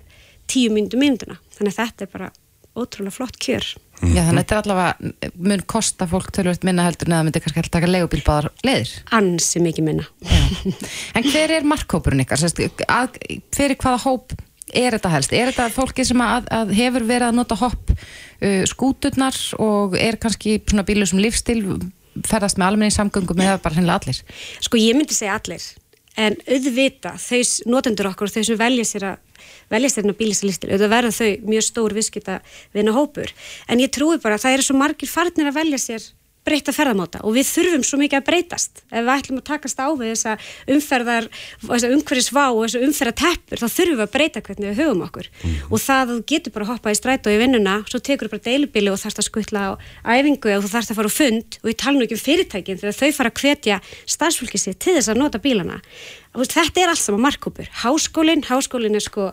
[0.47, 2.31] 10 myndu mynduna, þannig að þetta er bara
[2.75, 3.65] ótrúlega flott kjör.
[4.01, 4.15] Mm -hmm.
[4.15, 4.95] Já, þannig að þetta er allavega,
[5.35, 8.89] mun kosta fólk tölvöld minna heldur en að það myndir kannski alltaf taka legubílbáðar leiðir?
[9.11, 10.05] Ansi mikið minna.
[11.15, 12.39] en hver er markkópurinn ykkar?
[13.51, 14.33] Fyrir hvaða hóp
[14.73, 15.33] er þetta helst?
[15.35, 20.19] Er þetta fólki sem að, að hefur verið að nota hopp uh, skúturnar og er
[20.21, 21.61] kannski svona bílu sem lífstil
[22.27, 24.21] ferðast með almenni samgöngum eða bara hennilega allir?
[24.63, 25.67] Sko ég myndi segja allir
[26.19, 27.41] en auðvita þau
[27.71, 31.29] notendur okkur þau sem velja sér að velja sér að bílisa lífstil, auðvitað verða þau
[31.47, 32.39] mjög stór viðskipta
[32.75, 33.31] vinna hópur
[33.71, 36.09] en ég trúi bara að það eru svo margir farnir að velja sér
[36.47, 38.81] breyta ferðamáta og við þurfum svo mikið að breytast.
[38.89, 40.35] Ef við ætlum að takast á við þessa
[40.75, 41.27] umferðar,
[41.67, 45.29] þessa umhverfisvá og þessa umferðateppur, þá þurfum við að breyta hvernig við höfum okkur.
[45.41, 45.57] Mm.
[45.69, 48.29] og það að þú getur bara að hoppa í stræt og í vinnuna, svo tekur
[48.29, 49.71] þú bara deilubili og þarfst að skuttla á
[50.17, 52.81] æfingu og þú þarfst að fara á fund og ég tala nú ekki um fyrirtækin
[52.81, 53.79] þegar þau fara að hvetja
[54.15, 55.79] starfsfólkið sér til þess að nota bílana.
[56.31, 59.31] Þetta er allt saman markkópur háskólinn, háskólinn sko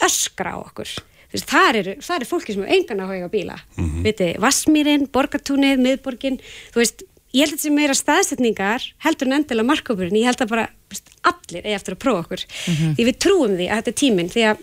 [0.00, 0.88] öskra á okkur
[1.30, 4.02] Veist, það eru, er fólki sem hefur engan að hauga bíla mm -hmm.
[4.06, 6.40] viti, Vassmýrin, Borgatúnið, Miðborgin
[6.74, 10.42] þú veist, ég held að þetta sem meira staðsetningar heldur en endilega markkópurinn ég held
[10.42, 12.96] að bara, veist, allir eigi eftir að prófa okkur mm -hmm.
[12.96, 14.56] því við trúum því að þetta er tíminn því að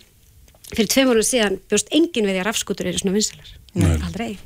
[0.76, 3.50] fyrir tveim árum síðan bjóst engin við því að rafskútur eru svona vinsalar
[4.04, 4.38] aldrei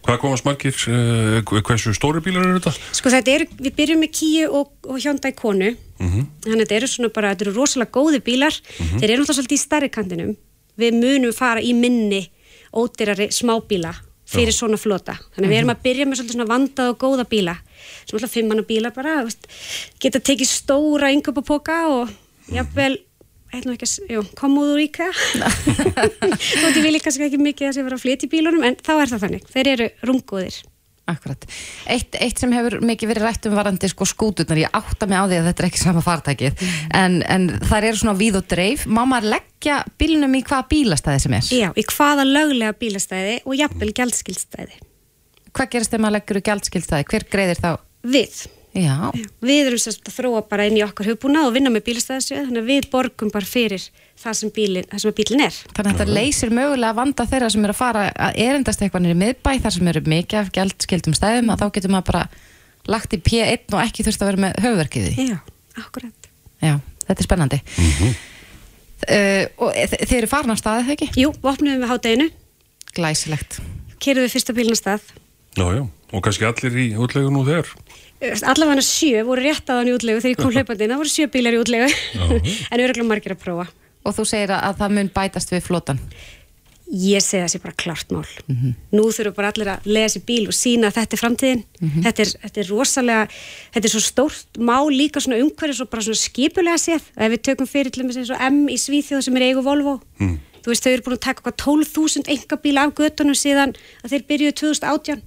[0.00, 2.72] Hvað komast margir, uh, hversu stóri bílar eru þetta?
[2.96, 6.24] Sko þetta eru, við byrjum með Kíu og, og Hyundai Konu mm -hmm.
[6.40, 8.98] þannig að þetta eru svona bara, þetta eru rosalega góði bílar mhm.
[8.98, 10.36] þeir eru náttúrulega svolítið í starri kantinum
[10.80, 12.22] við munum fara í minni
[12.76, 13.92] ódyrari smábíla
[14.30, 15.16] fyrir svona flota.
[15.34, 17.56] Þannig að við erum að byrja með svona vandað og góða bíla.
[18.04, 19.48] Sem alltaf fimmanna bíla bara veist,
[20.02, 22.12] geta tekið stóra yngöpapoka og
[22.54, 23.00] jáfnvel
[24.38, 28.30] komúður íka og því vil ég kannski ekki mikið að sé vera að flytja í
[28.30, 30.60] bílunum en þá er það þannig, þeir eru rungóðir
[31.10, 31.46] Akkurat.
[31.90, 35.24] Eitt, eitt sem hefur mikið verið rætt um varandi sko skúturnar, ég átta mig á
[35.26, 36.92] því að þetta er ekki sama fartækið, mm.
[37.00, 38.86] en, en það eru svona víð og dreif.
[38.86, 41.50] Má maður leggja bílunum í hvaða bílastæði sem er?
[41.56, 44.80] Já, í hvaða löglega bílastæði og jafnvel gjaldskildstæði.
[45.50, 47.10] Hvað gerist þegar maður leggur í gjaldskildstæði?
[47.10, 47.70] Hver greiðir þá?
[48.06, 48.42] Við.
[48.70, 49.10] Já.
[49.42, 52.62] Við erum sérst að þróa bara inn í okkar hugbúna og vinna með bílastæðisjöð, þannig
[52.62, 53.82] að við borgum bara fyrir
[54.20, 54.86] það sem bílinn
[55.18, 55.56] bílin er.
[55.74, 59.02] Þannig að þetta leysir mögulega að vanda þeirra sem er að fara að erindast eitthvað
[59.06, 62.22] nýri miðbæ þar sem eru mikið af gældskildum stæðum að þá getur maður bara
[62.94, 65.12] lagt í P1 og ekki þurft að vera með höfverkiði.
[65.32, 65.38] Já,
[65.82, 66.30] akkurat.
[66.62, 66.74] Já,
[67.08, 67.60] þetta er spennandi.
[67.74, 68.14] Mm -hmm.
[69.16, 69.74] uh, og
[70.06, 71.10] þeir eru farin á staðið, þegar ekki?
[71.24, 72.30] Jú, opnum við hátteginu.
[72.94, 73.58] Glæsilegt.
[73.98, 74.30] Kerðum
[77.50, 77.74] við
[78.20, 81.28] og allavega sjö voru rétt aðan í útlegu þegar ég kom hlaupandi það voru sjö
[81.32, 81.88] bílar í útlegu
[82.70, 83.70] en öruglega margir að prófa
[84.06, 85.98] Og þú segir að það mun bætast við flotan?
[86.90, 88.26] Ég segi það sé bara klart mál.
[88.48, 88.72] Mm -hmm.
[88.96, 91.62] Nú þurfum bara allir að lega sér bíl og sína að þetta er framtíðin.
[91.80, 92.02] Mm -hmm.
[92.02, 93.28] þetta, er, þetta er rosalega,
[93.72, 97.02] þetta er svo stórt mál líka svona umhverfis og bara svona skipulega séð.
[97.16, 100.38] Ef við tökum fyrir til þess að M í Svíþjóð sem er eigu Volvo, mm.
[100.62, 104.52] þú veist þau eru búin að taka 12.000 engabíla af göttunum síðan að þeir byrjuðu
[104.52, 105.22] 2018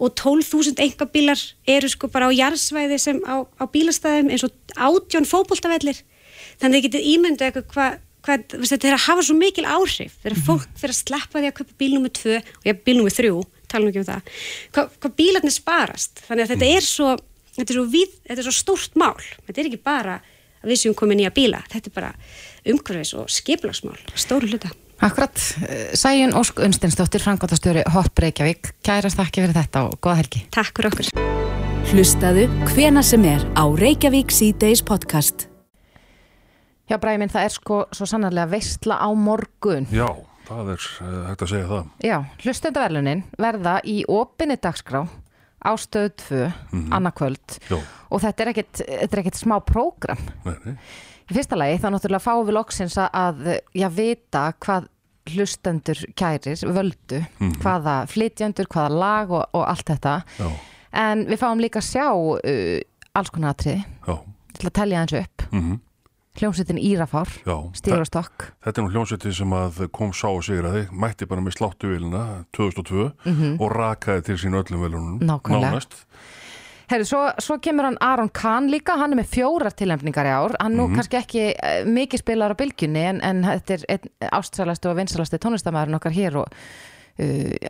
[0.00, 5.28] og 12.000 engabílar eru sko bara á jarðsvæði sem á, á bílastæðum eins og átjón
[5.28, 6.00] fókbóltavellir
[6.60, 8.36] þannig að þið getið ímyndu eitthvað hvað hva,
[8.68, 10.46] þetta er að hafa svo mikil áhrif þegar -hmm.
[10.48, 13.30] fólk fyrir að sleppa því að köpa bíl nummið 2 og já, bíl nummið 3,
[13.68, 14.34] tala nú ekki um það
[14.74, 17.08] hvað, hvað bílarnir sparast þannig að þetta er svo
[17.56, 20.20] þetta er svo, við, þetta er svo stórt mál þetta er ekki bara
[20.60, 21.62] að við séum komið nýja bíla.
[21.72, 22.12] Þetta er bara
[22.70, 24.72] umhverfis og skiplagsmál, stóru hluta.
[25.00, 25.32] Akkurat,
[25.94, 30.42] Sæjun Ósk Unstinsdóttir, frangotastjóri Hopp Reykjavík, kærast þakki fyrir þetta og goða helgi.
[30.52, 31.08] Takk fyrir okkur.
[31.88, 35.46] Hlustaðu hvena sem er á Reykjavík C-Days podcast.
[36.84, 39.88] Já, Bræði minn, það er sko svo sannarlega veistla á morgun.
[39.88, 40.10] Já,
[40.50, 41.90] það er uh, hægt að segja það.
[42.04, 45.06] Já, hlustendaverlunin verða í opinni dagskrá
[45.64, 46.92] á stöðu 2, mm -hmm.
[46.98, 47.56] annarkvöld
[48.10, 50.20] og þetta er er ekkit smá prógram.
[50.44, 50.76] Nei, nei.
[51.30, 53.44] Í fyrsta lagi þá náttúrulega fáum við loksins að
[53.78, 54.88] já, vita hvað
[55.30, 57.60] hlustendur kærir völdu, mm -hmm.
[57.62, 60.22] hvaða flytjandur, hvaða lag og, og allt þetta.
[60.38, 60.48] Já.
[60.92, 62.80] En við fáum líka að sjá uh,
[63.14, 63.84] alls konar aðtrið
[64.58, 65.46] til að tellja hans upp.
[65.52, 65.78] Mm -hmm.
[66.40, 67.28] Hljómsveitin Írafár,
[67.74, 68.52] Stígrastokk.
[68.64, 69.50] Þetta er nú hljómsveitin sem
[69.92, 73.60] kom sá og sigur að þið, mætti bara með sláttuvilina 2002 mm -hmm.
[73.60, 75.18] og rakaði til sín öllum velunum.
[75.20, 75.80] Nákvæmlega.
[76.90, 80.56] Herru, svo, svo kemur hann Aron Kahn líka, hann er með fjórar tilnefningar í ár,
[80.58, 84.32] hann nú mm kannski ekki uh, mikið spilar á bylgjunni en, en þetta er einn
[84.40, 86.56] ástsælasti og vinsalasti tónlistamæðurinn okkar hér og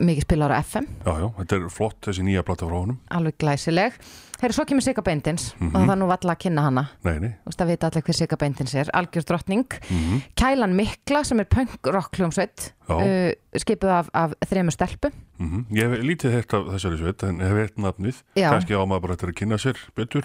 [0.00, 2.98] mikið spilar á FM Já, já, þetta er flott þessi nýja platta frá honum.
[3.10, 3.96] Alveg glæsileg.
[4.40, 5.74] Herri, svo kemur Sigga Beindins mm -hmm.
[5.74, 6.84] og það er nú valla að kynna hana.
[7.04, 7.28] Nei, nei.
[7.28, 8.90] Þú veist að vita allir hver Sigga Beindins er.
[8.94, 9.66] Algjör drottning.
[9.90, 10.20] Mm -hmm.
[10.34, 15.76] Kælan Mikla sem er punk-rock hljómsveit uh, skipuð af, af þrejum stelpu mm -hmm.
[15.76, 18.22] Ég hef lítið hirt af þessari sveit en hef hirt nafnið.
[18.34, 20.24] Kanski á maður bara þetta að kynna sér betur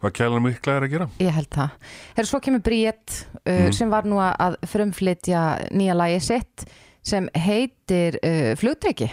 [0.00, 1.08] hvað Kælan Mikla er að gera.
[1.20, 1.70] Ég held það.
[2.16, 6.66] Herri, svo kemur Bríett uh, sem var nú að frumflytja nýja lagi sitt
[7.02, 9.10] sem heitir uh, flugtryggi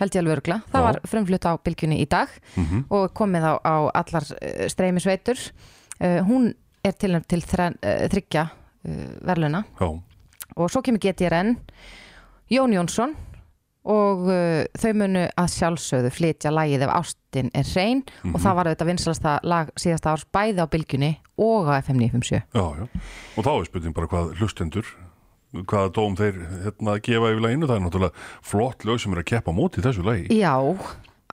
[0.00, 0.86] held ég alveg örgla, það Já.
[0.86, 2.84] var frumflutt á bylgjunni í dag mm -hmm.
[2.88, 5.38] og komið á, á allar uh, streymisveitur
[6.00, 8.48] uh, hún er til, til þræn, uh, þryggja
[8.88, 10.00] uh, verluna Já.
[10.56, 11.56] og svo kemur GTRN
[12.50, 13.14] Jón Jónsson
[13.84, 18.34] og uh, þau munu að sjálfsögðu flytja lagið ef ástin er hrein mm -hmm.
[18.34, 22.42] og það var auðvitað vinsalasta lag síðasta árs bæði á bylgjunni og á FM 957
[22.54, 22.88] Já, já,
[23.36, 24.86] og þá er spurning bara hvað hlustendur
[25.52, 29.30] hvaða dóm þeir hérna, gefa yfir læginu, það er náttúrulega flott lög sem er að
[29.32, 30.54] keppa móti þessu lægi Já,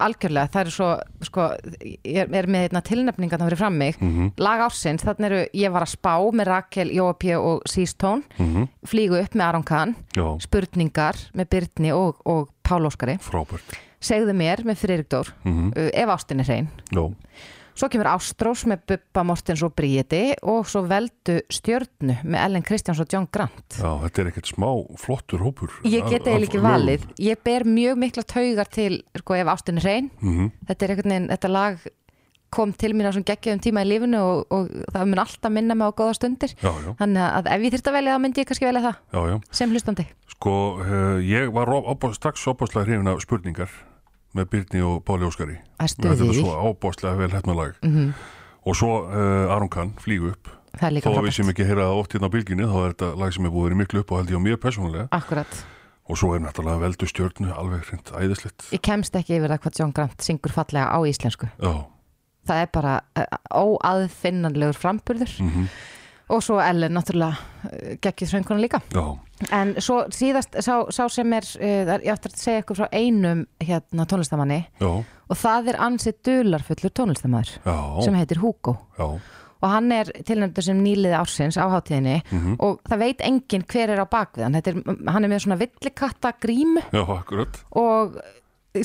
[0.01, 0.89] algjörlega, það er svo
[1.29, 1.47] sko,
[1.85, 4.31] ég er með hérna, tilnefninga það fyrir fram mig, mm -hmm.
[4.41, 8.67] lag ársins þannig eru, ég var að spá með Rakel Jóapí og Sístón, mm -hmm.
[8.85, 10.37] flígu upp með Aron Kahn, Já.
[10.41, 13.17] spurningar með Byrni og, og Pál Óskari.
[13.21, 13.77] Frábært.
[13.99, 15.89] Segðu mér með Friðrikdór mm -hmm.
[15.93, 16.69] ef ástin er hrein.
[16.91, 17.13] Já
[17.77, 22.97] Svo kemur Ástrós með Bubba Mortens og Bríði og svo veldu stjörnu með Ellen Kristjáns
[23.03, 23.77] og John Grant.
[23.77, 24.65] Já, þetta er ekkert smá
[24.97, 25.75] flottur hópur.
[25.85, 27.05] Ég get eða ekki valið.
[27.21, 30.09] Ég ber mjög mikla taugar til, sko, ef ástin er hrein.
[30.17, 30.51] Mm -hmm.
[30.67, 31.85] Þetta er einhvern veginn, þetta lag
[32.49, 35.75] kom til mín á svona geggjum tíma í lífinu og, og það mun alltaf minna
[35.75, 36.55] mig á góða stundir.
[36.57, 36.95] Já, já.
[36.97, 38.95] Þannig að ef ég þurft að velja það myndi ég kannski velja það.
[39.13, 39.37] Já, já.
[39.51, 40.07] Sem hlustandi.
[40.33, 43.69] Sko, uh, ég var opá, strax opáslega hrifin af spurningar
[44.37, 45.57] með Byrni og Páli Óskari.
[45.81, 47.73] Þetta er svo ábáslega vel hérna lag.
[47.83, 48.13] Mm -hmm.
[48.65, 50.53] og svo uh, Aron Kahn flígu upp.
[50.77, 53.45] Að við sem ekki heyra það oft hérna á bylginni þá er þetta lag sem
[53.45, 55.65] er búið verið miklu upp og held ég á mér personlega Akkurat.
[56.05, 58.67] og svo er náttúrulega veldu stjórnu alveg hreint æðislegt.
[58.71, 61.49] Ég kemst ekki yfir það hvað John Grant syngur fallega á íslensku.
[61.57, 61.85] Já.
[62.47, 63.01] það er bara
[63.51, 65.33] óaðfinnanlegur framburður.
[65.41, 65.67] Mm -hmm.
[66.29, 69.05] Og svo Ellen náttúrulega geggið sönguna líka Já.
[69.51, 73.45] en svo síðast sá, sá sem er uh, ég ætti að segja ykkur frá einum
[73.63, 74.91] hérna tónlistamanni Já.
[75.03, 77.77] og það er ansið dularfullur tónlistamæður Já.
[78.05, 78.77] sem heitir Hugo
[79.57, 82.55] og hann er tilnæmdur sem nýliði ársins á hátíðinni mm -hmm.
[82.59, 86.33] og það veit enginn hver er á bakvið hann er, hann er með svona villikatta
[86.91, 88.21] Já, akkurat og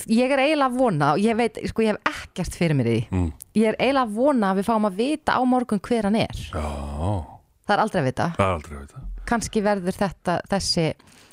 [0.07, 2.99] ég er eiginlega að vona og ég veit, sko ég hef ekkert fyrir mér í
[3.11, 3.29] mm.
[3.59, 6.43] ég er eiginlega að vona að við fáum að vita á morgun hver hann er
[6.53, 7.33] Já
[7.63, 8.29] Það er aldrei að vita.
[8.37, 9.01] Það aldrei að vita.
[9.31, 10.87] Kanski verður þetta, þessi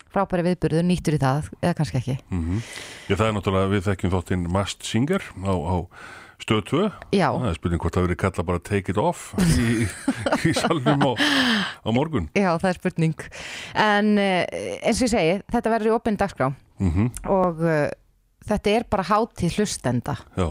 [0.09, 2.15] frábæri viðburður nýttur í það, eða kannski ekki.
[2.29, 2.61] Mm -hmm.
[3.09, 5.75] Já, það er náttúrulega, við þekkjum þáttinn Mast Singer á, á
[6.39, 6.83] stöð 2.
[7.11, 7.29] Já.
[7.33, 9.87] Það er spurning hvort það verið kalla bara take it off í,
[10.49, 11.11] í salnum á,
[11.83, 12.29] á morgun.
[12.37, 13.25] Já, það er spurning.
[13.73, 17.09] En eins og ég segi, þetta verður í opinn dagskrá mm -hmm.
[17.25, 17.89] og uh,
[18.47, 20.17] þetta er bara hátíð hlustenda.
[20.37, 20.49] Já.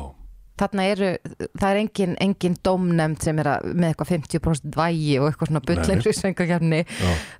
[0.58, 1.08] Þarna eru,
[1.54, 5.62] það er engin, engin domnemnd sem er að, með eitthvað 50% vægi og eitthvað svona
[5.68, 6.80] bullenri svengakefni.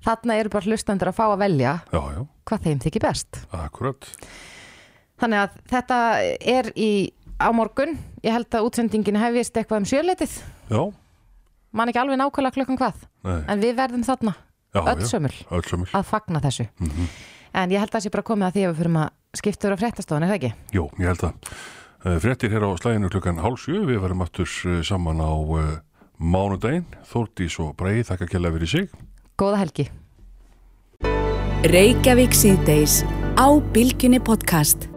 [0.05, 2.21] Þarna eru bara hlustendur að fá að velja já, já.
[2.47, 3.41] hvað þeim þykir best.
[3.59, 4.07] Akkurat.
[5.19, 5.99] Þannig að þetta
[6.55, 6.91] er í,
[7.43, 7.97] á morgun.
[8.23, 10.39] Ég held að útsendingin hefist eitthvað um sjöleitið.
[10.71, 10.81] Já.
[11.75, 13.03] Man ekki alveg nákvæmlega klukkan hvað.
[13.27, 13.39] Nei.
[13.51, 14.37] En við verðum þarna,
[14.79, 15.35] öll sömul,
[15.91, 16.69] að fagna þessu.
[16.79, 17.11] Mm -hmm.
[17.59, 19.69] En ég held að það sé bara komið að því að við fyrir að skipta
[19.69, 20.51] úr á fréttastofan, er það ekki?
[20.73, 21.53] Jú, ég held að.
[22.23, 24.49] Fréttir hér á slæginu klukkan hálf sjö, við verðum aftur
[24.87, 25.71] saman á uh,
[26.17, 28.93] mánudaginn, Þórtís og Breið, þakka kjalla fyrir sig.
[29.39, 29.89] Góða helgi.
[31.69, 33.01] Reykjavík síðdeis
[33.35, 34.87] á Bilginni podcast.